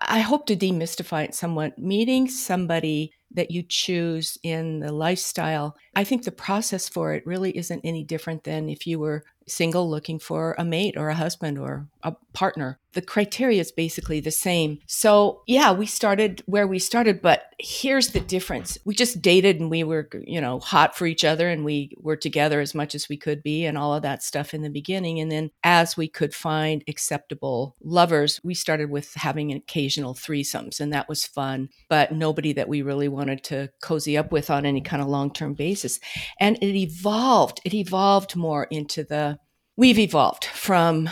I 0.00 0.20
hope 0.20 0.46
to 0.46 0.56
demystify 0.56 1.24
it 1.24 1.34
somewhat. 1.34 1.78
Meeting 1.78 2.28
somebody 2.28 3.12
that 3.30 3.50
you 3.50 3.62
choose 3.62 4.38
in 4.42 4.80
the 4.80 4.92
lifestyle, 4.92 5.76
I 5.94 6.04
think 6.04 6.24
the 6.24 6.32
process 6.32 6.88
for 6.88 7.12
it 7.12 7.26
really 7.26 7.56
isn't 7.56 7.82
any 7.84 8.04
different 8.04 8.44
than 8.44 8.68
if 8.68 8.86
you 8.86 8.98
were 8.98 9.24
single 9.46 9.88
looking 9.88 10.18
for 10.18 10.54
a 10.58 10.64
mate 10.64 10.96
or 10.96 11.08
a 11.08 11.14
husband 11.14 11.58
or 11.58 11.86
a 12.02 12.14
partner. 12.32 12.78
The 12.94 13.02
criteria 13.02 13.60
is 13.60 13.70
basically 13.70 14.20
the 14.20 14.30
same. 14.30 14.78
So, 14.86 15.42
yeah, 15.46 15.72
we 15.72 15.86
started 15.86 16.42
where 16.46 16.66
we 16.66 16.78
started, 16.78 17.20
but 17.20 17.42
here's 17.58 18.08
the 18.08 18.20
difference. 18.20 18.78
We 18.84 18.94
just 18.94 19.20
dated 19.20 19.60
and 19.60 19.70
we 19.70 19.84
were, 19.84 20.08
you 20.24 20.40
know, 20.40 20.58
hot 20.58 20.96
for 20.96 21.06
each 21.06 21.24
other 21.24 21.48
and 21.48 21.64
we 21.64 21.92
were 22.00 22.16
together 22.16 22.60
as 22.60 22.74
much 22.74 22.94
as 22.94 23.08
we 23.08 23.16
could 23.16 23.42
be 23.42 23.64
and 23.64 23.76
all 23.76 23.94
of 23.94 24.02
that 24.02 24.22
stuff 24.22 24.54
in 24.54 24.62
the 24.62 24.70
beginning. 24.70 25.20
And 25.20 25.30
then 25.30 25.50
as 25.62 25.96
we 25.96 26.08
could 26.08 26.34
find 26.34 26.82
acceptable 26.88 27.76
lovers, 27.82 28.40
we 28.42 28.54
started 28.54 28.90
with 28.90 29.12
having 29.14 29.52
occasional 29.52 30.14
threesomes 30.14 30.80
and 30.80 30.92
that 30.92 31.08
was 31.08 31.26
fun, 31.26 31.68
but 31.88 32.12
nobody 32.12 32.52
that 32.54 32.68
we 32.68 32.82
really 32.82 33.08
wanted 33.08 33.44
to 33.44 33.68
cozy 33.82 34.16
up 34.16 34.32
with 34.32 34.50
on 34.50 34.64
any 34.64 34.80
kind 34.80 35.02
of 35.02 35.08
long 35.08 35.32
term 35.32 35.54
basis. 35.54 36.00
And 36.40 36.56
it 36.62 36.74
evolved, 36.74 37.60
it 37.64 37.74
evolved 37.74 38.34
more 38.34 38.64
into 38.64 39.04
the 39.04 39.38
we've 39.78 39.98
evolved 39.98 40.44
from 40.44 41.08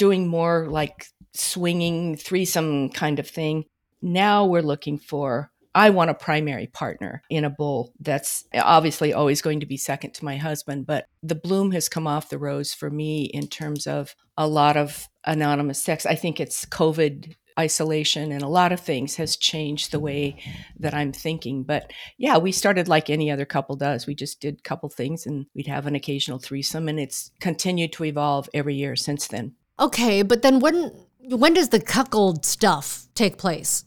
doing 0.00 0.26
more 0.26 0.66
like 0.66 1.04
swinging 1.34 2.16
threesome 2.16 2.88
kind 2.88 3.18
of 3.18 3.28
thing. 3.28 3.66
Now 4.00 4.46
we're 4.46 4.62
looking 4.62 4.98
for 4.98 5.50
I 5.74 5.90
want 5.90 6.10
a 6.10 6.14
primary 6.14 6.66
partner 6.66 7.22
in 7.28 7.44
a 7.44 7.50
bull 7.50 7.92
that's 8.00 8.44
obviously 8.54 9.12
always 9.12 9.42
going 9.42 9.60
to 9.60 9.66
be 9.66 9.76
second 9.76 10.14
to 10.14 10.24
my 10.24 10.36
husband, 10.36 10.86
but 10.86 11.04
the 11.22 11.36
bloom 11.36 11.70
has 11.72 11.88
come 11.88 12.08
off 12.08 12.30
the 12.30 12.38
rose 12.38 12.72
for 12.72 12.90
me 12.90 13.24
in 13.26 13.46
terms 13.46 13.86
of 13.86 14.16
a 14.36 14.48
lot 14.48 14.78
of 14.78 15.06
anonymous 15.24 15.80
sex. 15.80 16.06
I 16.06 16.14
think 16.14 16.40
it's 16.40 16.64
COVID 16.64 17.34
isolation 17.58 18.32
and 18.32 18.42
a 18.42 18.48
lot 18.48 18.72
of 18.72 18.80
things 18.80 19.16
has 19.16 19.36
changed 19.36 19.92
the 19.92 20.00
way 20.00 20.42
that 20.78 20.94
I'm 20.94 21.12
thinking. 21.12 21.62
But 21.62 21.92
yeah, 22.16 22.38
we 22.38 22.52
started 22.52 22.88
like 22.88 23.10
any 23.10 23.30
other 23.30 23.44
couple 23.44 23.76
does. 23.76 24.06
We 24.06 24.14
just 24.14 24.40
did 24.40 24.58
a 24.58 24.68
couple 24.68 24.88
things 24.88 25.26
and 25.26 25.46
we'd 25.54 25.66
have 25.66 25.86
an 25.86 25.94
occasional 25.94 26.38
threesome 26.38 26.88
and 26.88 26.98
it's 26.98 27.30
continued 27.38 27.92
to 27.92 28.04
evolve 28.04 28.48
every 28.54 28.74
year 28.74 28.96
since 28.96 29.28
then. 29.28 29.54
Okay, 29.80 30.22
but 30.22 30.42
then 30.42 30.60
when 30.60 30.92
when 31.22 31.54
does 31.54 31.68
the 31.70 31.80
cuckold 31.80 32.44
stuff 32.44 33.06
take 33.14 33.38
place? 33.38 33.84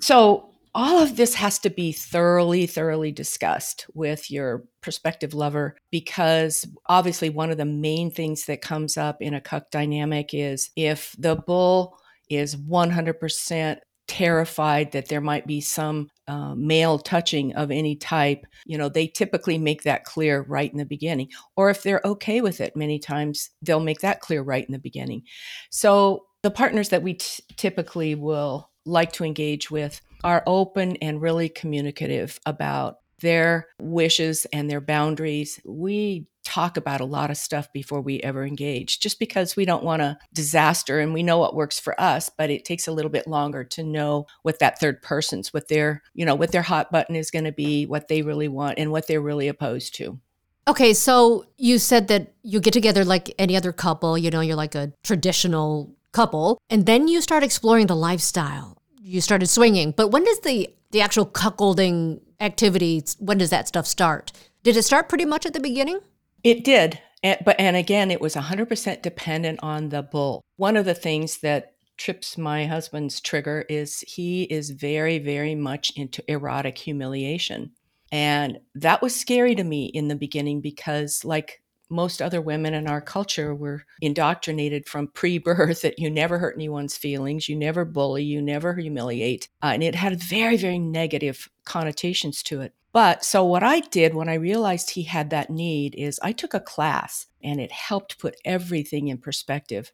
So 0.00 0.50
all 0.74 0.98
of 0.98 1.16
this 1.16 1.34
has 1.34 1.58
to 1.60 1.70
be 1.70 1.92
thoroughly, 1.92 2.66
thoroughly 2.66 3.12
discussed 3.12 3.86
with 3.94 4.30
your 4.30 4.64
prospective 4.80 5.34
lover 5.34 5.76
because 5.90 6.66
obviously 6.86 7.30
one 7.30 7.50
of 7.50 7.58
the 7.58 7.64
main 7.64 8.10
things 8.10 8.46
that 8.46 8.60
comes 8.60 8.96
up 8.96 9.22
in 9.22 9.34
a 9.34 9.40
cuck 9.40 9.70
dynamic 9.70 10.30
is 10.32 10.70
if 10.76 11.14
the 11.18 11.36
bull 11.36 11.96
is 12.28 12.56
100% 12.56 13.76
terrified 14.08 14.92
that 14.92 15.08
there 15.08 15.20
might 15.20 15.46
be 15.46 15.60
some 15.60 16.08
uh, 16.26 16.54
male 16.54 16.98
touching 16.98 17.54
of 17.54 17.70
any 17.70 17.96
type, 17.96 18.46
you 18.64 18.78
know, 18.78 18.88
they 18.88 19.06
typically 19.06 19.58
make 19.58 19.82
that 19.82 20.04
clear 20.04 20.42
right 20.48 20.70
in 20.70 20.78
the 20.78 20.84
beginning. 20.84 21.28
Or 21.56 21.70
if 21.70 21.82
they're 21.82 22.00
okay 22.04 22.40
with 22.40 22.60
it, 22.60 22.76
many 22.76 22.98
times 22.98 23.50
they'll 23.62 23.80
make 23.80 24.00
that 24.00 24.20
clear 24.20 24.42
right 24.42 24.64
in 24.64 24.72
the 24.72 24.78
beginning. 24.78 25.22
So 25.70 26.24
the 26.42 26.50
partners 26.50 26.90
that 26.90 27.02
we 27.02 27.14
t- 27.14 27.42
typically 27.56 28.14
will 28.14 28.70
like 28.86 29.12
to 29.12 29.24
engage 29.24 29.70
with 29.70 30.00
are 30.22 30.42
open 30.46 30.96
and 30.96 31.20
really 31.20 31.48
communicative 31.48 32.38
about 32.46 32.96
their 33.24 33.66
wishes 33.80 34.46
and 34.52 34.70
their 34.70 34.82
boundaries. 34.82 35.58
We 35.64 36.26
talk 36.44 36.76
about 36.76 37.00
a 37.00 37.06
lot 37.06 37.30
of 37.30 37.38
stuff 37.38 37.72
before 37.72 38.02
we 38.02 38.20
ever 38.20 38.44
engage, 38.44 39.00
just 39.00 39.18
because 39.18 39.56
we 39.56 39.64
don't 39.64 39.82
want 39.82 40.02
a 40.02 40.18
disaster 40.34 41.00
and 41.00 41.14
we 41.14 41.22
know 41.22 41.38
what 41.38 41.56
works 41.56 41.80
for 41.80 41.98
us, 41.98 42.28
but 42.28 42.50
it 42.50 42.66
takes 42.66 42.86
a 42.86 42.92
little 42.92 43.10
bit 43.10 43.26
longer 43.26 43.64
to 43.64 43.82
know 43.82 44.26
what 44.42 44.58
that 44.58 44.78
third 44.78 45.00
person's, 45.00 45.54
what 45.54 45.68
their, 45.68 46.02
you 46.12 46.26
know, 46.26 46.34
what 46.34 46.52
their 46.52 46.62
hot 46.62 46.92
button 46.92 47.16
is 47.16 47.30
going 47.30 47.46
to 47.46 47.52
be, 47.52 47.86
what 47.86 48.08
they 48.08 48.20
really 48.20 48.46
want, 48.46 48.78
and 48.78 48.92
what 48.92 49.06
they're 49.06 49.22
really 49.22 49.48
opposed 49.48 49.94
to. 49.94 50.20
Okay, 50.68 50.92
so 50.92 51.46
you 51.56 51.78
said 51.78 52.08
that 52.08 52.34
you 52.42 52.60
get 52.60 52.74
together 52.74 53.04
like 53.06 53.34
any 53.38 53.56
other 53.56 53.72
couple, 53.72 54.18
you 54.18 54.30
know, 54.30 54.40
you're 54.40 54.54
like 54.54 54.74
a 54.74 54.92
traditional 55.02 55.94
couple, 56.12 56.58
and 56.68 56.84
then 56.84 57.08
you 57.08 57.22
start 57.22 57.42
exploring 57.42 57.86
the 57.86 57.96
lifestyle. 57.96 58.76
You 59.00 59.22
started 59.22 59.46
swinging, 59.46 59.92
but 59.92 60.08
when 60.08 60.24
does 60.24 60.40
the 60.40 60.74
the 60.94 61.00
actual 61.00 61.26
cuckolding 61.26 62.20
activity 62.40 63.02
when 63.18 63.38
does 63.38 63.50
that 63.50 63.68
stuff 63.68 63.86
start? 63.86 64.32
Did 64.62 64.76
it 64.76 64.82
start 64.82 65.08
pretty 65.08 65.24
much 65.24 65.46
at 65.46 65.52
the 65.52 65.60
beginning? 65.60 66.00
It 66.42 66.64
did. 66.64 67.00
And, 67.22 67.38
but 67.44 67.58
and 67.58 67.76
again, 67.76 68.10
it 68.10 68.20
was 68.20 68.34
100% 68.34 69.02
dependent 69.02 69.60
on 69.62 69.88
the 69.88 70.02
bull. 70.02 70.42
One 70.56 70.76
of 70.76 70.84
the 70.84 70.94
things 70.94 71.38
that 71.38 71.72
trips 71.96 72.36
my 72.36 72.66
husband's 72.66 73.20
trigger 73.20 73.64
is 73.68 74.00
he 74.00 74.44
is 74.44 74.70
very 74.70 75.18
very 75.18 75.54
much 75.54 75.92
into 75.96 76.22
erotic 76.28 76.76
humiliation. 76.78 77.72
And 78.12 78.58
that 78.74 79.02
was 79.02 79.18
scary 79.18 79.54
to 79.54 79.64
me 79.64 79.86
in 79.86 80.08
the 80.08 80.14
beginning 80.14 80.60
because 80.60 81.24
like 81.24 81.62
most 81.88 82.22
other 82.22 82.40
women 82.40 82.74
in 82.74 82.86
our 82.86 83.00
culture 83.00 83.54
were 83.54 83.84
indoctrinated 84.00 84.88
from 84.88 85.08
pre-birth 85.08 85.82
that 85.82 85.98
you 85.98 86.10
never 86.10 86.38
hurt 86.38 86.56
anyone's 86.56 86.96
feelings, 86.96 87.48
you 87.48 87.56
never 87.56 87.84
bully, 87.84 88.24
you 88.24 88.40
never 88.40 88.74
humiliate, 88.74 89.48
uh, 89.62 89.72
and 89.74 89.82
it 89.82 89.94
had 89.94 90.22
very 90.22 90.56
very 90.56 90.78
negative 90.78 91.48
connotations 91.64 92.42
to 92.42 92.60
it. 92.60 92.74
But 92.94 93.24
so 93.24 93.44
what 93.44 93.64
I 93.64 93.80
did 93.80 94.14
when 94.14 94.28
I 94.28 94.34
realized 94.34 94.90
he 94.90 95.02
had 95.02 95.30
that 95.30 95.50
need 95.50 95.96
is 95.96 96.20
I 96.22 96.30
took 96.30 96.54
a 96.54 96.60
class 96.60 97.26
and 97.42 97.60
it 97.60 97.72
helped 97.72 98.20
put 98.20 98.36
everything 98.44 99.08
in 99.08 99.18
perspective. 99.18 99.90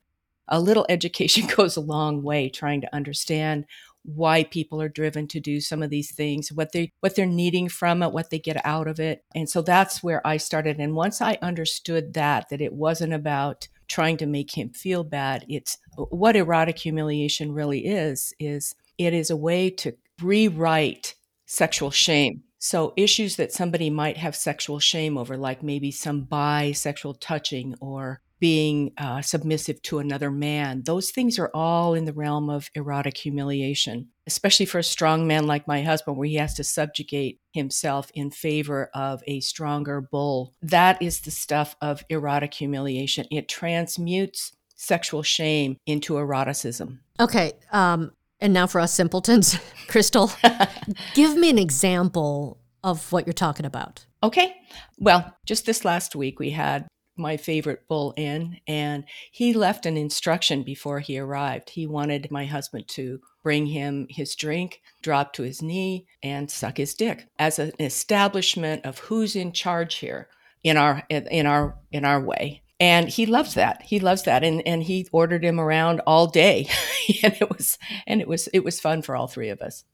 A 0.49 0.61
little 0.61 0.85
education 0.91 1.47
goes 1.57 1.79
a 1.79 1.81
long 1.81 2.23
way 2.23 2.51
trying 2.51 2.83
to 2.83 2.95
understand 2.95 3.65
why 4.04 4.45
people 4.45 4.80
are 4.80 4.88
driven 4.88 5.26
to 5.28 5.40
do 5.40 5.61
some 5.61 5.83
of 5.83 5.90
these 5.90 6.12
things, 6.12 6.52
what 6.52 6.73
they 6.73 6.92
what 7.00 7.16
they're 7.16 7.26
needing 7.26 7.69
from 7.69 8.02
it, 8.02 8.12
what 8.12 8.30
they 8.30 8.38
get 8.38 8.64
out 8.64 8.88
of 8.88 8.99
it. 9.00 9.25
And 9.35 9.49
so 9.49 9.62
that's 9.62 10.02
where 10.02 10.26
I 10.26 10.37
started. 10.37 10.78
And 10.78 10.95
once 10.95 11.21
I 11.21 11.38
understood 11.42 12.14
that 12.14 12.49
that 12.50 12.61
it 12.61 12.73
wasn't 12.73 13.12
about 13.12 13.69
trying 13.88 14.16
to 14.19 14.26
make 14.26 14.57
him 14.57 14.71
feel 14.71 15.04
bad, 15.04 15.45
it's 15.49 15.78
what 15.97 16.37
erotic 16.37 16.78
humiliation 16.78 17.52
really 17.52 17.87
is 17.87 18.33
is 18.38 18.75
it 18.99 19.14
is 19.14 19.30
a 19.30 19.37
way 19.37 19.71
to 19.71 19.97
rewrite 20.23 21.14
sexual 21.47 21.90
shame. 21.90 22.42
So 22.59 22.92
issues 22.97 23.37
that 23.37 23.52
somebody 23.52 23.88
might 23.88 24.19
have 24.19 24.37
sexual 24.37 24.78
shame 24.78 25.16
over 25.16 25.37
like 25.37 25.62
maybe 25.62 25.90
some 25.90 26.26
bisexual 26.26 27.16
touching 27.19 27.75
or 27.80 28.21
being 28.41 28.93
uh, 28.99 29.21
submissive 29.21 29.81
to 29.83 29.99
another 29.99 30.31
man. 30.31 30.83
Those 30.85 31.11
things 31.11 31.39
are 31.39 31.51
all 31.55 31.95
in 31.95 32.07
the 32.07 32.13
realm 32.13 32.49
of 32.49 32.71
erotic 32.75 33.17
humiliation, 33.17 34.09
especially 34.27 34.67
for 34.67 34.79
a 34.79 34.83
strong 34.83 35.27
man 35.27 35.47
like 35.47 35.69
my 35.69 35.83
husband, 35.83 36.17
where 36.17 36.27
he 36.27 36.37
has 36.37 36.55
to 36.55 36.65
subjugate 36.65 37.39
himself 37.53 38.11
in 38.15 38.31
favor 38.31 38.91
of 38.95 39.23
a 39.27 39.41
stronger 39.41 40.01
bull. 40.01 40.55
That 40.63 41.01
is 41.01 41.21
the 41.21 41.31
stuff 41.31 41.77
of 41.81 42.05
erotic 42.09 42.55
humiliation. 42.55 43.27
It 43.31 43.49
transmutes 43.49 44.53
sexual 44.75 45.23
shame 45.23 45.77
into 45.87 46.17
eroticism. 46.17 47.01
Okay. 47.21 47.53
Um, 47.71 48.13
and 48.41 48.55
now 48.55 48.67
for 48.67 48.81
us 48.81 48.95
simpletons, 48.95 49.59
Crystal, 49.89 50.33
give 51.15 51.37
me 51.37 51.51
an 51.51 51.59
example 51.59 52.59
of 52.83 53.13
what 53.13 53.27
you're 53.27 53.35
talking 53.35 53.67
about. 53.67 54.07
Okay. 54.23 54.57
Well, 54.99 55.37
just 55.45 55.67
this 55.67 55.85
last 55.85 56.17
week, 56.17 56.39
we 56.39 56.51
had 56.51 56.87
my 57.21 57.37
favorite 57.37 57.87
bull 57.87 58.12
in, 58.17 58.59
and 58.67 59.05
he 59.31 59.53
left 59.53 59.87
an 59.87 59.97
instruction 59.97 60.62
before 60.62 61.00
he 61.00 61.19
arrived. 61.19 61.71
He 61.71 61.87
wanted 61.87 62.31
my 62.31 62.47
husband 62.47 62.89
to 62.89 63.21
bring 63.43 63.67
him 63.67 64.07
his 64.11 64.35
drink, 64.35 64.81
drop 65.03 65.33
to 65.35 65.43
his 65.43 65.62
knee, 65.62 66.07
and 66.23 66.50
suck 66.50 66.79
his 66.79 66.95
dick 66.95 67.29
as 67.39 67.59
an 67.59 67.73
establishment 67.79 68.85
of 68.85 68.99
who's 68.99 69.37
in 69.37 69.53
charge 69.53 69.97
here 69.97 70.29
in 70.62 70.77
our 70.77 71.05
in 71.09 71.47
our 71.47 71.77
in 71.93 72.05
our 72.05 72.21
way. 72.21 72.62
And 72.79 73.09
he 73.09 73.27
loves 73.27 73.55
that. 73.55 73.83
He 73.83 74.00
loves 74.00 74.23
that, 74.25 74.43
and 74.43 74.67
and 74.67 74.83
he 74.83 75.07
ordered 75.12 75.45
him 75.45 75.61
around 75.61 76.00
all 76.07 76.27
day, 76.27 76.69
and 77.23 77.35
it 77.41 77.50
was 77.50 77.79
and 78.07 78.21
it 78.21 78.29
was 78.29 78.49
it 78.49 78.65
was 78.65 78.81
fun 78.81 79.03
for 79.03 79.15
all 79.15 79.27
three 79.27 79.50
of 79.50 79.61
us. 79.61 79.85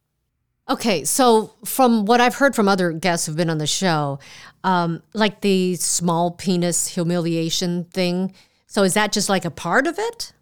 Okay, 0.69 1.05
so 1.05 1.53
from 1.65 2.07
what 2.07 2.21
I've 2.21 2.35
heard 2.35 2.57
from 2.57 2.69
other 2.69 2.91
guests 2.91 3.27
who've 3.27 3.37
been 3.37 3.51
on 3.51 3.59
the 3.59 3.67
show, 3.67 4.19
um, 4.65 5.03
like 5.13 5.41
the 5.41 5.77
small 5.77 6.33
penis 6.33 6.89
humiliation 6.89 7.85
thing. 7.85 8.35
So 8.67 8.83
is 8.83 8.95
that 8.95 9.13
just 9.13 9.29
like 9.29 9.45
a 9.45 9.51
part 9.51 9.87
of 9.87 9.97
it? 9.99 10.33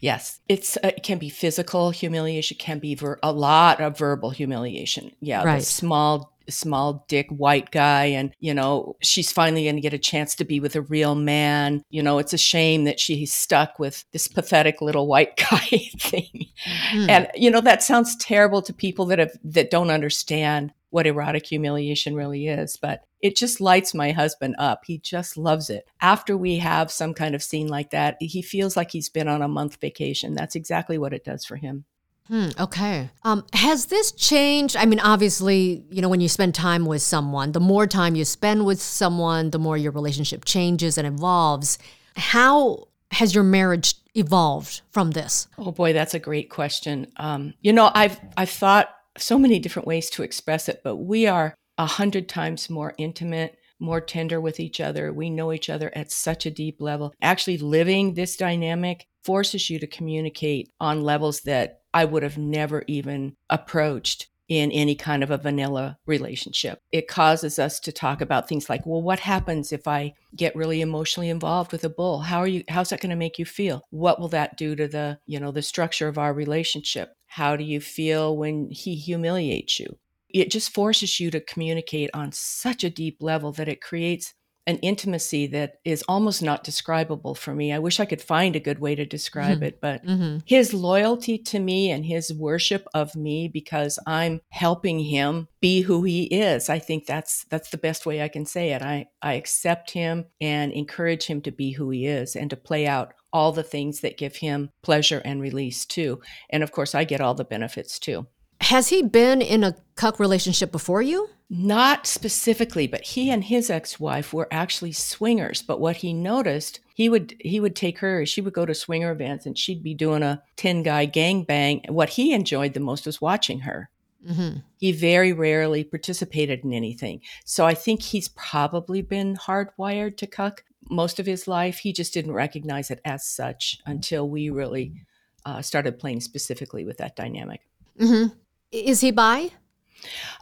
Yes, 0.00 0.40
it's 0.48 0.76
uh, 0.76 0.92
it 0.96 1.02
can 1.02 1.18
be 1.18 1.28
physical 1.28 1.90
humiliation, 1.90 2.56
it 2.56 2.58
can 2.58 2.78
be 2.78 2.94
ver- 2.94 3.18
a 3.22 3.32
lot 3.32 3.80
of 3.80 3.98
verbal 3.98 4.30
humiliation. 4.30 5.12
Yeah, 5.20 5.42
right. 5.44 5.58
the 5.60 5.64
small 5.64 6.37
small 6.48 7.04
dick 7.08 7.28
white 7.30 7.70
guy 7.70 8.06
and 8.06 8.32
you 8.40 8.54
know 8.54 8.96
she's 9.02 9.32
finally 9.32 9.64
going 9.64 9.76
to 9.76 9.80
get 9.80 9.92
a 9.92 9.98
chance 9.98 10.34
to 10.36 10.44
be 10.44 10.60
with 10.60 10.76
a 10.76 10.82
real 10.82 11.14
man. 11.14 11.82
You 11.90 12.02
know 12.02 12.18
it's 12.18 12.32
a 12.32 12.38
shame 12.38 12.84
that 12.84 13.00
she's 13.00 13.32
stuck 13.32 13.78
with 13.78 14.04
this 14.12 14.28
pathetic 14.28 14.80
little 14.80 15.06
white 15.06 15.36
guy 15.50 15.90
thing. 15.98 16.46
Mm-hmm. 16.92 17.10
and 17.10 17.28
you 17.34 17.50
know 17.50 17.60
that 17.60 17.82
sounds 17.82 18.16
terrible 18.16 18.62
to 18.62 18.72
people 18.72 19.06
that 19.06 19.18
have 19.18 19.32
that 19.44 19.70
don't 19.70 19.90
understand 19.90 20.72
what 20.90 21.06
erotic 21.06 21.46
humiliation 21.46 22.14
really 22.14 22.48
is 22.48 22.76
but 22.76 23.04
it 23.20 23.36
just 23.36 23.60
lights 23.60 23.94
my 23.94 24.12
husband 24.12 24.54
up. 24.58 24.82
He 24.86 24.98
just 24.98 25.36
loves 25.36 25.70
it. 25.70 25.88
After 26.00 26.36
we 26.36 26.58
have 26.58 26.88
some 26.90 27.14
kind 27.14 27.34
of 27.34 27.42
scene 27.42 27.66
like 27.66 27.90
that 27.90 28.16
he 28.20 28.42
feels 28.42 28.76
like 28.76 28.92
he's 28.92 29.08
been 29.08 29.28
on 29.28 29.42
a 29.42 29.48
month 29.48 29.78
vacation. 29.80 30.34
That's 30.34 30.54
exactly 30.54 30.98
what 30.98 31.12
it 31.12 31.24
does 31.24 31.44
for 31.44 31.56
him 31.56 31.84
Hmm, 32.28 32.48
okay. 32.60 33.10
Um, 33.24 33.44
has 33.54 33.86
this 33.86 34.12
changed? 34.12 34.76
I 34.76 34.84
mean, 34.84 35.00
obviously, 35.00 35.84
you 35.90 36.02
know, 36.02 36.10
when 36.10 36.20
you 36.20 36.28
spend 36.28 36.54
time 36.54 36.84
with 36.84 37.00
someone, 37.00 37.52
the 37.52 37.60
more 37.60 37.86
time 37.86 38.14
you 38.14 38.24
spend 38.24 38.66
with 38.66 38.80
someone, 38.80 39.50
the 39.50 39.58
more 39.58 39.78
your 39.78 39.92
relationship 39.92 40.44
changes 40.44 40.98
and 40.98 41.06
evolves. 41.06 41.78
How 42.16 42.88
has 43.12 43.34
your 43.34 43.44
marriage 43.44 43.94
evolved 44.14 44.82
from 44.90 45.12
this? 45.12 45.48
Oh 45.56 45.72
boy, 45.72 45.94
that's 45.94 46.14
a 46.14 46.18
great 46.18 46.50
question. 46.50 47.06
Um, 47.16 47.54
you 47.62 47.72
know, 47.72 47.90
I've 47.94 48.20
I've 48.36 48.50
thought 48.50 48.94
so 49.16 49.38
many 49.38 49.58
different 49.58 49.88
ways 49.88 50.10
to 50.10 50.22
express 50.22 50.68
it, 50.68 50.82
but 50.84 50.96
we 50.96 51.26
are 51.26 51.54
a 51.78 51.86
hundred 51.86 52.28
times 52.28 52.68
more 52.68 52.94
intimate 52.98 53.58
more 53.80 54.00
tender 54.00 54.40
with 54.40 54.58
each 54.60 54.80
other. 54.80 55.12
We 55.12 55.30
know 55.30 55.52
each 55.52 55.70
other 55.70 55.92
at 55.94 56.10
such 56.10 56.46
a 56.46 56.50
deep 56.50 56.80
level. 56.80 57.14
Actually, 57.22 57.58
living 57.58 58.14
this 58.14 58.36
dynamic 58.36 59.06
forces 59.22 59.70
you 59.70 59.78
to 59.78 59.86
communicate 59.86 60.70
on 60.80 61.02
levels 61.02 61.42
that 61.42 61.82
I 61.92 62.04
would 62.04 62.22
have 62.22 62.38
never 62.38 62.84
even 62.86 63.36
approached 63.50 64.28
in 64.48 64.72
any 64.72 64.94
kind 64.94 65.22
of 65.22 65.30
a 65.30 65.36
vanilla 65.36 65.98
relationship. 66.06 66.80
It 66.90 67.06
causes 67.06 67.58
us 67.58 67.78
to 67.80 67.92
talk 67.92 68.20
about 68.20 68.48
things 68.48 68.70
like, 68.70 68.86
well, 68.86 69.02
what 69.02 69.20
happens 69.20 69.72
if 69.72 69.86
I 69.86 70.14
get 70.34 70.56
really 70.56 70.80
emotionally 70.80 71.28
involved 71.28 71.70
with 71.70 71.84
a 71.84 71.90
bull? 71.90 72.20
How 72.20 72.38
are 72.38 72.46
you 72.46 72.64
how's 72.68 72.88
that 72.88 73.00
going 73.00 73.10
to 73.10 73.16
make 73.16 73.38
you 73.38 73.44
feel? 73.44 73.82
What 73.90 74.18
will 74.18 74.28
that 74.28 74.56
do 74.56 74.74
to 74.74 74.88
the, 74.88 75.18
you 75.26 75.38
know, 75.38 75.52
the 75.52 75.62
structure 75.62 76.08
of 76.08 76.18
our 76.18 76.32
relationship? 76.32 77.14
How 77.26 77.56
do 77.56 77.64
you 77.64 77.80
feel 77.80 78.36
when 78.36 78.70
he 78.70 78.94
humiliates 78.94 79.78
you? 79.78 79.98
It 80.30 80.50
just 80.50 80.74
forces 80.74 81.20
you 81.20 81.30
to 81.30 81.40
communicate 81.40 82.10
on 82.14 82.32
such 82.32 82.84
a 82.84 82.90
deep 82.90 83.18
level 83.20 83.52
that 83.52 83.68
it 83.68 83.80
creates 83.80 84.34
an 84.68 84.76
intimacy 84.78 85.46
that 85.46 85.80
is 85.82 86.04
almost 86.06 86.42
not 86.42 86.62
describable 86.62 87.34
for 87.34 87.54
me. 87.54 87.72
I 87.72 87.78
wish 87.78 87.98
I 87.98 88.04
could 88.04 88.20
find 88.20 88.54
a 88.54 88.60
good 88.60 88.78
way 88.78 88.94
to 88.94 89.06
describe 89.06 89.56
mm-hmm. 89.56 89.64
it, 89.64 89.80
but 89.80 90.04
mm-hmm. 90.04 90.38
his 90.44 90.74
loyalty 90.74 91.38
to 91.38 91.58
me 91.58 91.90
and 91.90 92.04
his 92.04 92.34
worship 92.34 92.86
of 92.92 93.16
me 93.16 93.48
because 93.48 93.98
I'm 94.06 94.42
helping 94.50 95.00
him 95.00 95.48
be 95.62 95.80
who 95.80 96.02
he 96.02 96.24
is. 96.24 96.68
I 96.68 96.78
think 96.78 97.06
that's 97.06 97.44
that's 97.44 97.70
the 97.70 97.78
best 97.78 98.04
way 98.04 98.20
I 98.20 98.28
can 98.28 98.44
say 98.44 98.72
it. 98.72 98.82
I 98.82 99.06
I 99.22 99.34
accept 99.34 99.92
him 99.92 100.26
and 100.38 100.70
encourage 100.72 101.24
him 101.24 101.40
to 101.42 101.50
be 101.50 101.72
who 101.72 101.88
he 101.88 102.06
is 102.06 102.36
and 102.36 102.50
to 102.50 102.56
play 102.56 102.86
out 102.86 103.14
all 103.32 103.52
the 103.52 103.62
things 103.62 104.00
that 104.00 104.18
give 104.18 104.36
him 104.36 104.68
pleasure 104.82 105.22
and 105.24 105.40
release 105.40 105.86
too. 105.86 106.20
And 106.50 106.62
of 106.62 106.72
course, 106.72 106.94
I 106.94 107.04
get 107.04 107.22
all 107.22 107.34
the 107.34 107.44
benefits 107.44 107.98
too. 107.98 108.26
Has 108.68 108.88
he 108.88 109.00
been 109.00 109.40
in 109.40 109.64
a 109.64 109.74
cuck 109.96 110.20
relationship 110.20 110.70
before 110.70 111.00
you? 111.00 111.30
Not 111.48 112.06
specifically, 112.06 112.86
but 112.86 113.00
he 113.00 113.30
and 113.30 113.42
his 113.42 113.70
ex-wife 113.70 114.34
were 114.34 114.46
actually 114.50 114.92
swingers. 114.92 115.62
But 115.62 115.80
what 115.80 115.96
he 115.96 116.12
noticed, 116.12 116.80
he 116.94 117.08
would 117.08 117.34
he 117.40 117.60
would 117.60 117.74
take 117.74 118.00
her, 118.00 118.26
she 118.26 118.42
would 118.42 118.52
go 118.52 118.66
to 118.66 118.74
swinger 118.74 119.10
events 119.10 119.46
and 119.46 119.56
she'd 119.56 119.82
be 119.82 119.94
doing 119.94 120.22
a 120.22 120.42
10 120.56 120.82
guy 120.82 121.06
gang 121.06 121.44
bang. 121.44 121.82
What 121.88 122.10
he 122.10 122.34
enjoyed 122.34 122.74
the 122.74 122.80
most 122.80 123.06
was 123.06 123.22
watching 123.22 123.60
her. 123.60 123.88
Mm-hmm. 124.28 124.58
He 124.76 124.92
very 124.92 125.32
rarely 125.32 125.82
participated 125.82 126.62
in 126.62 126.74
anything. 126.74 127.22
So 127.46 127.64
I 127.64 127.72
think 127.72 128.02
he's 128.02 128.28
probably 128.28 129.00
been 129.00 129.36
hardwired 129.36 130.18
to 130.18 130.26
cuck 130.26 130.62
most 130.90 131.18
of 131.18 131.24
his 131.24 131.48
life. 131.48 131.78
He 131.78 131.94
just 131.94 132.12
didn't 132.12 132.32
recognize 132.32 132.90
it 132.90 133.00
as 133.02 133.24
such 133.24 133.78
until 133.86 134.28
we 134.28 134.50
really 134.50 135.06
uh, 135.46 135.62
started 135.62 135.98
playing 135.98 136.20
specifically 136.20 136.84
with 136.84 136.98
that 136.98 137.16
dynamic. 137.16 137.62
Mm-hmm. 137.98 138.34
Is 138.70 139.00
he 139.00 139.10
bi? 139.10 139.50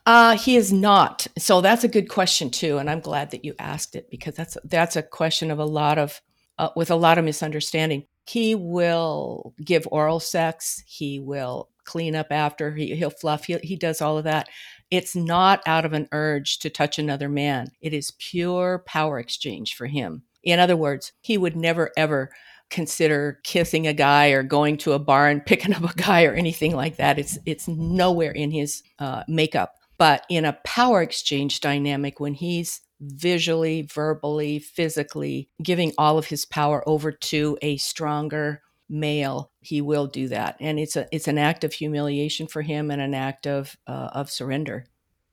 Uh, 0.04 0.36
he 0.36 0.56
is 0.56 0.72
not. 0.72 1.26
So 1.38 1.60
that's 1.60 1.84
a 1.84 1.88
good 1.88 2.08
question 2.08 2.50
too, 2.50 2.78
and 2.78 2.88
I'm 2.88 3.00
glad 3.00 3.30
that 3.32 3.44
you 3.44 3.54
asked 3.58 3.96
it 3.96 4.08
because 4.10 4.34
that's 4.34 4.56
that's 4.64 4.96
a 4.96 5.02
question 5.02 5.50
of 5.50 5.58
a 5.58 5.64
lot 5.64 5.98
of 5.98 6.20
uh, 6.58 6.70
with 6.76 6.90
a 6.90 6.96
lot 6.96 7.18
of 7.18 7.24
misunderstanding. 7.24 8.06
He 8.24 8.54
will 8.54 9.54
give 9.64 9.86
oral 9.90 10.20
sex. 10.20 10.82
He 10.86 11.20
will 11.20 11.70
clean 11.84 12.14
up 12.14 12.28
after. 12.30 12.74
He, 12.74 12.94
he'll 12.96 13.10
fluff. 13.10 13.44
He, 13.44 13.58
he 13.58 13.76
does 13.76 14.00
all 14.00 14.18
of 14.18 14.24
that. 14.24 14.48
It's 14.90 15.14
not 15.14 15.62
out 15.66 15.84
of 15.84 15.92
an 15.92 16.08
urge 16.12 16.58
to 16.60 16.70
touch 16.70 16.98
another 16.98 17.28
man. 17.28 17.68
It 17.80 17.92
is 17.92 18.12
pure 18.18 18.82
power 18.86 19.18
exchange 19.18 19.74
for 19.74 19.86
him. 19.86 20.22
In 20.42 20.60
other 20.60 20.76
words, 20.76 21.12
he 21.20 21.38
would 21.38 21.56
never 21.56 21.90
ever 21.96 22.30
consider 22.70 23.40
kissing 23.44 23.86
a 23.86 23.92
guy 23.92 24.28
or 24.28 24.42
going 24.42 24.76
to 24.78 24.92
a 24.92 24.98
bar 24.98 25.28
and 25.28 25.44
picking 25.46 25.74
up 25.74 25.84
a 25.84 25.94
guy 25.94 26.24
or 26.24 26.34
anything 26.34 26.74
like 26.74 26.96
that. 26.96 27.18
It's 27.18 27.38
it's 27.46 27.68
nowhere 27.68 28.32
in 28.32 28.50
his 28.50 28.82
uh, 28.98 29.22
makeup. 29.28 29.74
But 29.98 30.26
in 30.28 30.44
a 30.44 30.58
power 30.64 31.00
exchange 31.00 31.60
dynamic, 31.60 32.20
when 32.20 32.34
he's 32.34 32.82
visually, 33.00 33.82
verbally, 33.82 34.58
physically 34.58 35.48
giving 35.62 35.92
all 35.96 36.18
of 36.18 36.26
his 36.26 36.44
power 36.44 36.86
over 36.88 37.12
to 37.12 37.58
a 37.62 37.76
stronger 37.78 38.62
male, 38.88 39.50
he 39.60 39.80
will 39.80 40.06
do 40.06 40.28
that, 40.28 40.56
and 40.60 40.78
it's 40.78 40.96
a 40.96 41.06
it's 41.12 41.28
an 41.28 41.38
act 41.38 41.64
of 41.64 41.72
humiliation 41.72 42.46
for 42.46 42.62
him 42.62 42.90
and 42.90 43.00
an 43.00 43.14
act 43.14 43.46
of 43.46 43.76
uh, 43.86 44.10
of 44.12 44.30
surrender. 44.30 44.84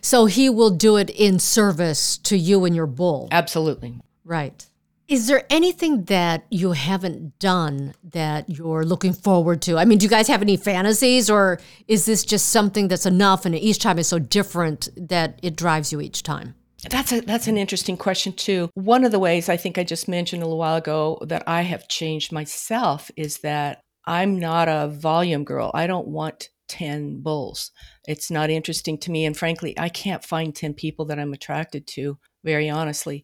So 0.01 0.25
he 0.25 0.49
will 0.49 0.71
do 0.71 0.97
it 0.97 1.09
in 1.09 1.39
service 1.39 2.17
to 2.19 2.37
you 2.37 2.65
and 2.65 2.75
your 2.75 2.87
bull. 2.87 3.29
Absolutely. 3.31 4.01
Right. 4.25 4.65
Is 5.07 5.27
there 5.27 5.43
anything 5.49 6.05
that 6.05 6.45
you 6.49 6.71
haven't 6.71 7.37
done 7.37 7.93
that 8.03 8.49
you're 8.49 8.85
looking 8.85 9.13
forward 9.13 9.61
to? 9.63 9.77
I 9.77 9.85
mean, 9.85 9.97
do 9.97 10.05
you 10.05 10.09
guys 10.09 10.27
have 10.27 10.41
any 10.41 10.55
fantasies, 10.55 11.29
or 11.29 11.59
is 11.87 12.05
this 12.05 12.23
just 12.23 12.49
something 12.49 12.87
that's 12.87 13.05
enough 13.05 13.45
and 13.45 13.53
each 13.53 13.79
time 13.79 13.99
is 13.99 14.07
so 14.07 14.17
different 14.19 14.89
that 14.95 15.39
it 15.43 15.55
drives 15.55 15.91
you 15.91 15.99
each 15.99 16.23
time? 16.23 16.55
That's 16.89 17.11
a 17.11 17.21
that's 17.21 17.47
an 17.47 17.57
interesting 17.57 17.97
question 17.97 18.33
too. 18.33 18.69
One 18.73 19.03
of 19.03 19.11
the 19.11 19.19
ways 19.19 19.49
I 19.49 19.57
think 19.57 19.77
I 19.77 19.83
just 19.83 20.07
mentioned 20.07 20.41
a 20.41 20.45
little 20.45 20.59
while 20.59 20.75
ago 20.75 21.17
that 21.21 21.43
I 21.47 21.61
have 21.61 21.87
changed 21.87 22.31
myself 22.31 23.09
is 23.15 23.37
that 23.39 23.81
I'm 24.05 24.37
not 24.39 24.67
a 24.67 24.87
volume 24.87 25.43
girl. 25.45 25.71
I 25.73 25.87
don't 25.87 26.07
want 26.07 26.49
10 26.67 27.21
bulls. 27.21 27.71
It's 28.07 28.31
not 28.31 28.49
interesting 28.49 28.97
to 28.99 29.11
me. 29.11 29.25
And 29.25 29.37
frankly, 29.37 29.77
I 29.77 29.89
can't 29.89 30.23
find 30.23 30.55
10 30.55 30.73
people 30.73 31.05
that 31.05 31.19
I'm 31.19 31.33
attracted 31.33 31.87
to, 31.87 32.17
very 32.43 32.69
honestly. 32.69 33.23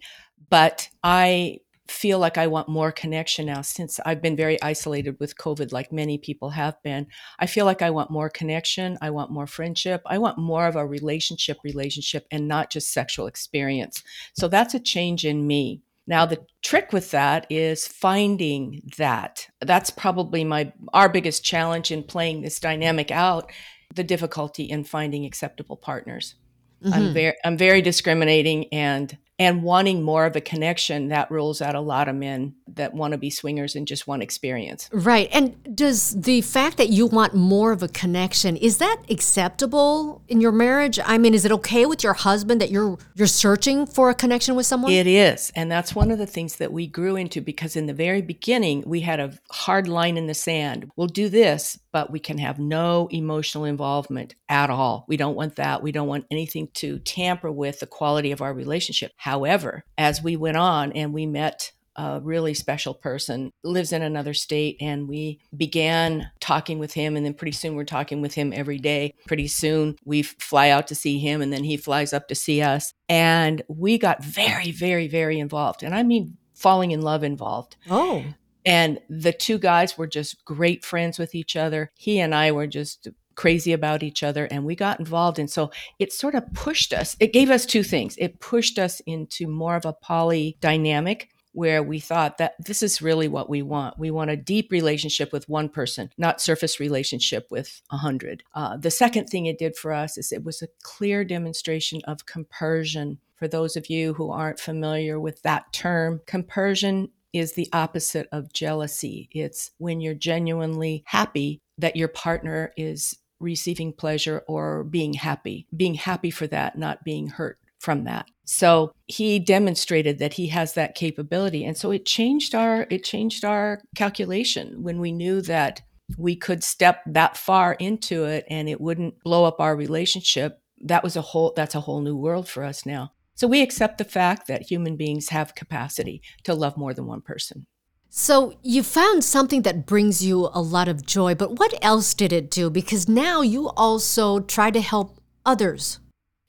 But 0.49 0.87
I 1.03 1.59
feel 1.89 2.19
like 2.19 2.37
I 2.37 2.47
want 2.47 2.69
more 2.69 2.91
connection 2.91 3.47
now 3.47 3.61
since 3.61 3.99
I've 4.05 4.21
been 4.21 4.35
very 4.35 4.61
isolated 4.61 5.17
with 5.19 5.37
COVID, 5.37 5.71
like 5.71 5.91
many 5.91 6.17
people 6.17 6.51
have 6.51 6.81
been. 6.83 7.07
I 7.39 7.45
feel 7.45 7.65
like 7.65 7.81
I 7.81 7.89
want 7.89 8.11
more 8.11 8.29
connection. 8.29 8.97
I 9.01 9.09
want 9.09 9.31
more 9.31 9.47
friendship. 9.47 10.01
I 10.05 10.17
want 10.17 10.37
more 10.37 10.67
of 10.67 10.75
a 10.75 10.85
relationship, 10.85 11.57
relationship, 11.63 12.25
and 12.31 12.47
not 12.47 12.71
just 12.71 12.91
sexual 12.91 13.27
experience. 13.27 14.03
So 14.33 14.47
that's 14.47 14.73
a 14.73 14.79
change 14.79 15.25
in 15.25 15.47
me. 15.47 15.81
Now 16.07 16.25
the 16.25 16.43
trick 16.63 16.91
with 16.91 17.11
that 17.11 17.45
is 17.51 17.87
finding 17.87 18.81
that. 18.97 19.47
That's 19.61 19.91
probably 19.91 20.43
my 20.43 20.73
our 20.91 21.07
biggest 21.07 21.43
challenge 21.43 21.91
in 21.91 22.03
playing 22.03 22.41
this 22.41 22.59
dynamic 22.59 23.11
out, 23.11 23.51
the 23.93 24.03
difficulty 24.03 24.63
in 24.63 24.83
finding 24.83 25.25
acceptable 25.25 25.77
partners. 25.77 26.35
Mm-hmm. 26.83 26.93
I'm 26.93 27.13
very 27.13 27.35
I'm 27.45 27.57
very 27.57 27.81
discriminating 27.81 28.73
and 28.73 29.17
and 29.39 29.63
wanting 29.63 30.03
more 30.03 30.25
of 30.25 30.35
a 30.35 30.41
connection 30.41 31.07
that 31.07 31.31
rules 31.31 31.61
out 31.61 31.73
a 31.73 31.79
lot 31.79 32.09
of 32.09 32.15
men 32.15 32.53
that 32.67 32.93
want 32.93 33.13
to 33.13 33.17
be 33.17 33.29
swingers 33.29 33.73
and 33.73 33.87
just 33.87 34.05
want 34.05 34.21
experience. 34.21 34.89
Right. 34.91 35.29
And 35.31 35.75
does 35.75 36.11
the 36.21 36.41
fact 36.41 36.77
that 36.77 36.89
you 36.89 37.07
want 37.07 37.33
more 37.33 37.71
of 37.71 37.81
a 37.81 37.87
connection 37.87 38.57
is 38.57 38.77
that 38.79 38.97
acceptable 39.09 40.21
in 40.27 40.41
your 40.41 40.51
marriage? 40.51 40.99
I 41.03 41.17
mean, 41.17 41.33
is 41.33 41.45
it 41.45 41.51
okay 41.53 41.85
with 41.85 42.03
your 42.03 42.13
husband 42.13 42.59
that 42.59 42.69
you're 42.69 42.97
you're 43.15 43.27
searching 43.27 43.85
for 43.85 44.09
a 44.09 44.13
connection 44.13 44.55
with 44.55 44.65
someone? 44.65 44.91
It 44.91 45.07
is. 45.07 45.51
And 45.55 45.71
that's 45.71 45.95
one 45.95 46.11
of 46.11 46.17
the 46.17 46.27
things 46.27 46.57
that 46.57 46.73
we 46.73 46.85
grew 46.85 47.15
into 47.15 47.41
because 47.41 47.75
in 47.75 47.85
the 47.85 47.93
very 47.93 48.21
beginning 48.21 48.83
we 48.85 49.01
had 49.01 49.19
a 49.21 49.33
hard 49.51 49.87
line 49.87 50.17
in 50.17 50.27
the 50.27 50.33
sand. 50.33 50.91
We'll 50.97 51.07
do 51.07 51.29
this, 51.29 51.79
but 51.91 52.11
we 52.11 52.19
can 52.19 52.37
have 52.37 52.59
no 52.59 53.07
emotional 53.11 53.65
involvement 53.65 54.35
at 54.47 54.69
all. 54.69 55.05
We 55.07 55.17
don't 55.17 55.35
want 55.35 55.55
that. 55.55 55.83
We 55.83 55.91
don't 55.91 56.07
want 56.07 56.25
anything 56.31 56.69
to 56.75 56.99
tamper 56.99 57.51
with 57.51 57.79
the 57.79 57.87
quality 57.87 58.31
of 58.31 58.41
our 58.41 58.53
relationship. 58.53 59.11
However, 59.17 59.83
as 59.97 60.21
we 60.21 60.35
went 60.35 60.57
on 60.57 60.91
and 60.93 61.13
we 61.13 61.25
met 61.25 61.71
a 61.99 62.21
really 62.21 62.53
special 62.53 62.93
person 62.93 63.51
lives 63.63 63.91
in 63.91 64.01
another 64.01 64.33
state 64.33 64.77
and 64.79 65.09
we 65.09 65.39
began 65.55 66.31
talking 66.39 66.79
with 66.79 66.93
him 66.93 67.17
and 67.17 67.25
then 67.25 67.33
pretty 67.33 67.51
soon 67.51 67.75
we're 67.75 67.83
talking 67.83 68.21
with 68.21 68.33
him 68.33 68.53
every 68.55 68.77
day 68.77 69.13
pretty 69.27 69.47
soon 69.47 69.97
we 70.05 70.21
fly 70.21 70.69
out 70.69 70.87
to 70.87 70.95
see 70.95 71.19
him 71.19 71.41
and 71.41 71.51
then 71.51 71.63
he 71.63 71.75
flies 71.75 72.13
up 72.13 72.27
to 72.27 72.35
see 72.35 72.61
us 72.61 72.93
and 73.09 73.63
we 73.67 73.97
got 73.97 74.23
very 74.23 74.71
very 74.71 75.07
very 75.07 75.39
involved 75.39 75.83
and 75.83 75.93
i 75.93 76.01
mean 76.01 76.37
falling 76.53 76.91
in 76.91 77.01
love 77.01 77.23
involved 77.23 77.75
oh 77.89 78.23
and 78.65 78.99
the 79.09 79.33
two 79.33 79.57
guys 79.57 79.97
were 79.97 80.07
just 80.07 80.43
great 80.45 80.83
friends 80.83 81.17
with 81.17 81.35
each 81.35 81.55
other. 81.55 81.91
He 81.95 82.19
and 82.19 82.35
I 82.35 82.51
were 82.51 82.67
just 82.67 83.07
crazy 83.35 83.71
about 83.71 84.03
each 84.03 84.21
other 84.21 84.45
and 84.51 84.65
we 84.65 84.75
got 84.75 84.99
involved. 84.99 85.39
And 85.39 85.49
so 85.49 85.71
it 85.97 86.11
sort 86.11 86.35
of 86.35 86.43
pushed 86.53 86.91
us. 86.91 87.15
It 87.21 87.31
gave 87.31 87.49
us 87.49 87.65
two 87.65 87.83
things. 87.83 88.15
It 88.17 88.41
pushed 88.41 88.77
us 88.77 88.99
into 89.05 89.47
more 89.47 89.77
of 89.77 89.85
a 89.85 89.93
poly 89.93 90.57
dynamic 90.59 91.29
where 91.53 91.81
we 91.81 91.99
thought 91.99 92.37
that 92.37 92.55
this 92.59 92.83
is 92.83 93.01
really 93.01 93.27
what 93.27 93.49
we 93.49 93.61
want. 93.61 93.97
We 93.97 94.11
want 94.11 94.29
a 94.29 94.35
deep 94.35 94.71
relationship 94.71 95.31
with 95.31 95.49
one 95.49 95.69
person, 95.69 96.09
not 96.17 96.41
surface 96.41 96.79
relationship 96.79 97.47
with 97.49 97.81
a 97.91 97.97
hundred. 97.97 98.43
Uh, 98.53 98.77
the 98.77 98.91
second 98.91 99.27
thing 99.27 99.45
it 99.45 99.57
did 99.57 99.75
for 99.75 99.93
us 99.93 100.17
is 100.17 100.31
it 100.31 100.43
was 100.43 100.61
a 100.61 100.67
clear 100.83 101.23
demonstration 101.23 102.01
of 102.05 102.25
compersion. 102.25 103.19
For 103.35 103.47
those 103.47 103.77
of 103.77 103.89
you 103.89 104.13
who 104.15 104.31
aren't 104.31 104.59
familiar 104.59 105.17
with 105.19 105.41
that 105.43 105.71
term, 105.71 106.21
compersion 106.27 107.09
is 107.33 107.53
the 107.53 107.69
opposite 107.73 108.27
of 108.31 108.53
jealousy. 108.53 109.29
It's 109.31 109.71
when 109.77 110.01
you're 110.01 110.13
genuinely 110.13 111.03
happy 111.05 111.61
that 111.77 111.95
your 111.95 112.07
partner 112.07 112.71
is 112.75 113.17
receiving 113.39 113.93
pleasure 113.93 114.43
or 114.47 114.83
being 114.83 115.13
happy, 115.13 115.67
being 115.75 115.93
happy 115.93 116.31
for 116.31 116.47
that, 116.47 116.77
not 116.77 117.03
being 117.03 117.27
hurt 117.27 117.57
from 117.79 118.03
that. 118.03 118.27
So 118.45 118.93
he 119.07 119.39
demonstrated 119.39 120.19
that 120.19 120.33
he 120.33 120.47
has 120.47 120.73
that 120.73 120.95
capability. 120.95 121.63
And 121.63 121.77
so 121.77 121.91
it 121.91 122.05
changed 122.05 122.53
our 122.53 122.87
it 122.89 123.03
changed 123.03 123.45
our 123.45 123.81
calculation 123.95 124.83
when 124.83 124.99
we 124.99 125.11
knew 125.11 125.41
that 125.43 125.81
we 126.17 126.35
could 126.35 126.63
step 126.63 127.01
that 127.05 127.37
far 127.37 127.73
into 127.73 128.25
it 128.25 128.45
and 128.49 128.67
it 128.67 128.81
wouldn't 128.81 129.23
blow 129.23 129.45
up 129.45 129.59
our 129.59 129.75
relationship. 129.75 130.61
That 130.81 131.03
was 131.03 131.15
a 131.15 131.21
whole 131.21 131.53
that's 131.55 131.75
a 131.75 131.81
whole 131.81 132.01
new 132.01 132.17
world 132.17 132.49
for 132.49 132.63
us 132.63 132.85
now. 132.85 133.13
So 133.39 133.47
we 133.47 133.61
accept 133.61 133.99
the 133.99 134.03
fact 134.03 134.47
that 134.47 134.69
human 134.69 134.97
beings 134.97 135.29
have 135.29 135.55
capacity 135.55 136.21
to 136.43 136.53
love 136.53 136.75
more 136.75 136.93
than 136.93 137.05
one 137.05 137.21
person. 137.21 137.67
So 138.09 138.59
you 138.63 138.83
found 138.83 139.23
something 139.23 139.61
that 139.61 139.85
brings 139.85 140.21
you 140.21 140.49
a 140.53 140.61
lot 140.61 140.89
of 140.89 141.05
joy, 141.05 141.35
but 141.35 141.57
what 141.57 141.73
else 141.81 142.13
did 142.13 142.33
it 142.33 142.51
do? 142.51 142.69
Because 142.69 143.07
now 143.07 143.39
you 143.39 143.69
also 143.77 144.41
try 144.41 144.71
to 144.71 144.81
help 144.81 145.21
others. 145.45 145.99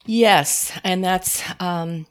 Yes, 0.05 0.77
and 0.83 1.01
that's 1.01 1.41
um, 1.61 2.07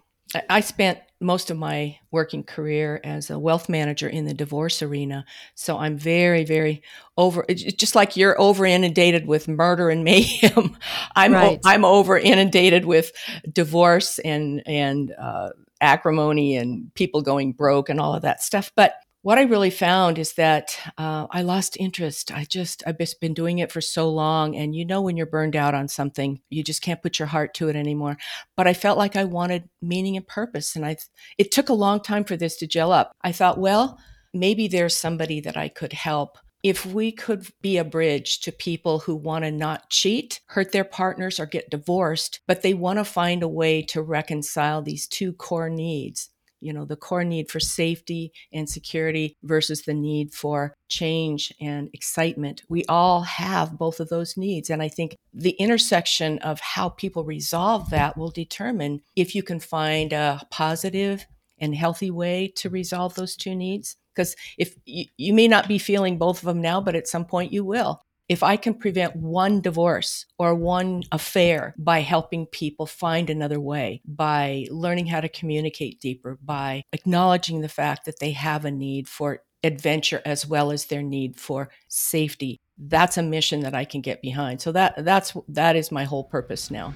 I 0.49 0.61
spent 0.61 1.01
most 1.21 1.51
of 1.51 1.59
my 1.59 1.99
working 2.11 2.43
career 2.43 3.01
as 3.05 3.31
a 3.31 3.39
wealth 3.39 3.69
manager 3.69 4.09
in 4.09 4.25
the 4.25 4.35
divorce 4.35 4.83
arena. 4.83 5.25
So 5.55 5.79
I'm 5.79 5.99
very, 5.99 6.45
very 6.45 6.83
over, 7.17 7.45
just 7.49 7.95
like 7.95 8.17
you're 8.17 8.41
over 8.41 8.65
inundated 8.65 9.27
with 9.27 9.47
murder 9.47 9.91
and 9.91 10.03
mayhem. 10.03 10.77
I'm, 11.17 11.33
right. 11.33 11.61
I'm 11.65 11.85
over 11.85 12.19
inundated 12.19 12.85
with 12.87 13.13
divorce 13.53 14.19
and, 14.19 14.63
and, 14.67 15.13
uh, 15.13 15.51
acrimony 15.81 16.57
and 16.57 16.93
people 16.95 17.23
going 17.23 17.53
broke 17.53 17.89
and 17.89 18.01
all 18.01 18.15
of 18.15 18.23
that 18.23 18.43
stuff. 18.43 18.71
But 18.75 18.95
what 19.23 19.37
I 19.37 19.43
really 19.43 19.71
found 19.71 20.19
is 20.19 20.33
that 20.35 20.79
uh, 20.97 21.27
I 21.31 21.43
lost 21.43 21.77
interest. 21.79 22.33
I 22.33 22.45
just, 22.45 22.83
I've 22.87 22.99
just 22.99 23.21
been 23.21 23.35
doing 23.35 23.59
it 23.59 23.71
for 23.71 23.83
so 23.83 24.09
long. 24.09 24.57
And 24.57 24.75
you 24.75 24.87
know, 24.87 25.03
when 25.03 25.17
you're 25.17 25.27
burned 25.27 25.57
out 25.57 25.75
on 25.75 25.89
something, 25.89 26.41
you 26.49 26.65
just 26.65 26.81
can't 26.81 27.03
put 27.03 27.19
your 27.19 27.29
heart 27.29 27.53
to 27.55 27.69
it 27.69 27.77
anymore. 27.77 28.17
But 28.57 28.67
I 28.67 28.73
felt 28.73 28.97
like 28.97 29.17
I 29.17 29.25
wanted 29.25 29.69
meaning 29.83 30.17
and 30.17 30.27
purpose. 30.27 30.75
And 30.75 30.87
I, 30.87 30.97
it 31.37 31.53
took 31.53 31.69
a 31.69 31.75
long 31.75 32.01
time 32.01 32.25
for 32.25 32.37
this 32.37 32.57
to 32.59 32.67
gel 32.67 32.93
up. 32.93 33.13
I 33.23 33.33
thought, 33.33 33.59
well, 33.59 33.99
maybe 34.33 34.69
there's 34.69 34.97
somebody 34.97 35.41
that 35.41 35.57
I 35.57 35.69
could 35.69 35.93
help. 35.93 36.39
If 36.63 36.87
we 36.87 37.13
could 37.13 37.47
be 37.61 37.77
a 37.77 37.85
bridge 37.85 38.41
to 38.41 38.53
people 38.53 39.01
who 39.01 39.17
want 39.17 39.45
to 39.45 39.51
not 39.51 39.91
cheat, 39.91 40.41
hurt 40.47 40.73
their 40.73 40.85
partners, 40.85 41.39
or 41.39 41.47
get 41.47 41.71
divorced, 41.71 42.41
but 42.47 42.63
they 42.63 42.75
want 42.75 42.99
to 42.99 43.05
find 43.05 43.43
a 43.43 43.49
way 43.49 43.83
to 43.83 44.03
reconcile 44.03 44.83
these 44.83 45.07
two 45.07 45.33
core 45.35 45.71
needs 45.71 46.30
you 46.61 46.73
know 46.73 46.85
the 46.85 46.97
core 46.97 47.25
need 47.25 47.51
for 47.51 47.61
safety 47.61 48.33
and 48.53 48.69
security 48.69 49.37
versus 49.43 49.83
the 49.83 49.95
need 49.95 50.33
for 50.33 50.75
change 50.89 51.53
and 51.61 51.89
excitement. 51.93 52.63
We 52.69 52.85
all 52.87 53.23
have 53.23 53.79
both 53.79 54.01
of 54.01 54.09
those 54.09 54.37
needs 54.37 54.71
and 54.71 54.83
i 54.83 54.89
think 54.89 55.17
the 55.33 55.51
intersection 55.53 56.39
of 56.39 56.61
how 56.61 56.89
people 56.89 57.25
resolve 57.25 57.91
that 57.91 58.17
will 58.17 58.31
determine 58.31 59.03
if 59.17 59.35
you 59.35 59.43
can 59.43 59.61
find 59.61 60.13
a 60.13 60.43
positive 60.51 61.27
and 61.59 61.75
healthy 61.75 62.11
way 62.11 62.53
to 62.57 62.71
resolve 62.71 63.15
those 63.15 63.37
two 63.37 63.55
needs. 63.55 63.97
Because 64.15 64.35
if 64.59 64.75
you, 64.87 65.05
you 65.17 65.33
may 65.33 65.47
not 65.47 65.69
be 65.69 65.79
feeling 65.79 66.19
both 66.19 66.39
of 66.39 66.47
them 66.47 66.61
now 66.61 66.81
but 66.81 66.97
at 66.97 67.07
some 67.07 67.25
point 67.25 67.53
you 67.53 67.65
will 67.65 68.03
if 68.31 68.43
I 68.45 68.57
can 68.57 68.75
prevent 68.75 69.17
one 69.17 69.61
divorce 69.61 70.25
or 70.39 70.55
one 70.55 71.03
affair 71.11 71.75
by 71.77 72.01
helping 72.01 72.47
people 72.47 72.87
find 72.87 73.29
another 73.29 73.59
way, 73.59 74.03
by 74.07 74.67
learning 74.71 75.07
how 75.07 75.21
to 75.21 75.29
communicate 75.29 76.01
deeper, 76.01 76.39
by 76.41 76.85
acknowledging 76.93 77.61
the 77.61 77.69
fact 77.69 78.05
that 78.05 78.21
they 78.21 78.31
have 78.31 78.65
a 78.65 78.71
need 78.71 79.09
for 79.09 79.43
adventure 79.65 80.23
as 80.25 80.47
well 80.47 80.71
as 80.71 80.85
their 80.85 81.03
need 81.03 81.37
for 81.37 81.71
safety, 81.89 82.61
that's 82.79 83.19
a 83.19 83.23
mission 83.23 83.59
that 83.61 83.75
I 83.75 83.85
can 83.85 84.01
get 84.01 84.23
behind. 84.23 84.61
So 84.61 84.71
that 84.73 85.05
that's 85.05 85.37
that 85.49 85.75
is 85.75 85.91
my 85.91 86.05
whole 86.05 86.23
purpose 86.23 86.71
now. 86.71 86.95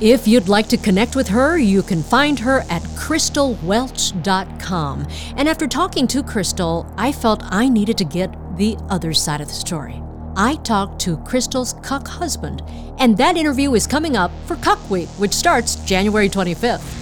If 0.00 0.26
you'd 0.26 0.48
like 0.48 0.66
to 0.70 0.76
connect 0.76 1.14
with 1.14 1.28
her, 1.28 1.56
you 1.56 1.84
can 1.84 2.02
find 2.02 2.36
her 2.40 2.64
at 2.68 2.82
crystalwelch.com. 2.82 5.06
And 5.36 5.48
after 5.48 5.68
talking 5.68 6.08
to 6.08 6.24
Crystal, 6.24 6.92
I 6.96 7.12
felt 7.12 7.44
I 7.44 7.68
needed 7.68 7.96
to 7.98 8.04
get 8.04 8.34
the 8.56 8.76
other 8.90 9.12
side 9.12 9.40
of 9.40 9.48
the 9.48 9.54
story. 9.54 10.02
I 10.36 10.56
talked 10.56 11.00
to 11.02 11.18
Crystal's 11.18 11.74
cuck 11.82 12.06
husband, 12.08 12.62
and 12.98 13.16
that 13.18 13.36
interview 13.36 13.74
is 13.74 13.86
coming 13.86 14.16
up 14.16 14.30
for 14.46 14.56
Cuck 14.56 14.90
Week, 14.90 15.08
which 15.18 15.32
starts 15.32 15.76
January 15.84 16.28
25th. 16.28 16.98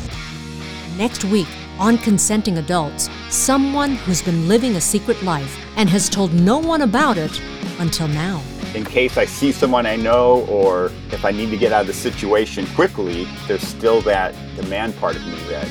Next 0.97 1.25
week, 1.25 1.49
on 1.79 1.97
Consenting 1.99 2.59
Adults, 2.59 3.09
someone 3.31 3.95
who's 3.97 4.21
been 4.21 4.49
living 4.49 4.77
a 4.77 4.81
secret 4.81 5.23
life 5.23 5.59
and 5.77 5.89
has 5.89 6.09
told 6.09 6.33
no 6.35 6.59
one 6.59 6.83
about 6.83 7.17
it 7.17 7.41
until 7.79 8.09
now. 8.09 8.43
In 8.75 8.85
case 8.85 9.17
I 9.17 9.25
see 9.25 9.51
someone 9.51 9.87
I 9.87 9.97
know 9.97 10.45
or 10.47 10.93
if 11.11 11.25
I 11.25 11.31
need 11.31 11.51
to 11.51 11.57
get 11.57 11.73
out 11.73 11.83
of 11.83 11.87
the 11.87 11.93
situation 11.93 12.67
quickly, 12.75 13.27
there's 13.49 13.63
still 13.63 14.01
that 14.03 14.35
demand 14.57 14.97
part 14.97 15.17
of 15.17 15.27
me 15.27 15.39
that 15.49 15.69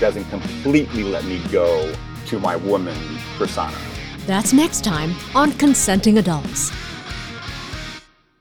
doesn't 0.00 0.24
completely 0.30 1.04
let 1.04 1.24
me 1.24 1.40
go 1.50 1.94
to 2.26 2.40
my 2.40 2.56
woman 2.56 2.96
persona. 3.38 3.76
That's 4.26 4.52
next 4.52 4.84
time 4.84 5.14
on 5.34 5.52
Consenting 5.52 6.18
Adults. 6.18 6.70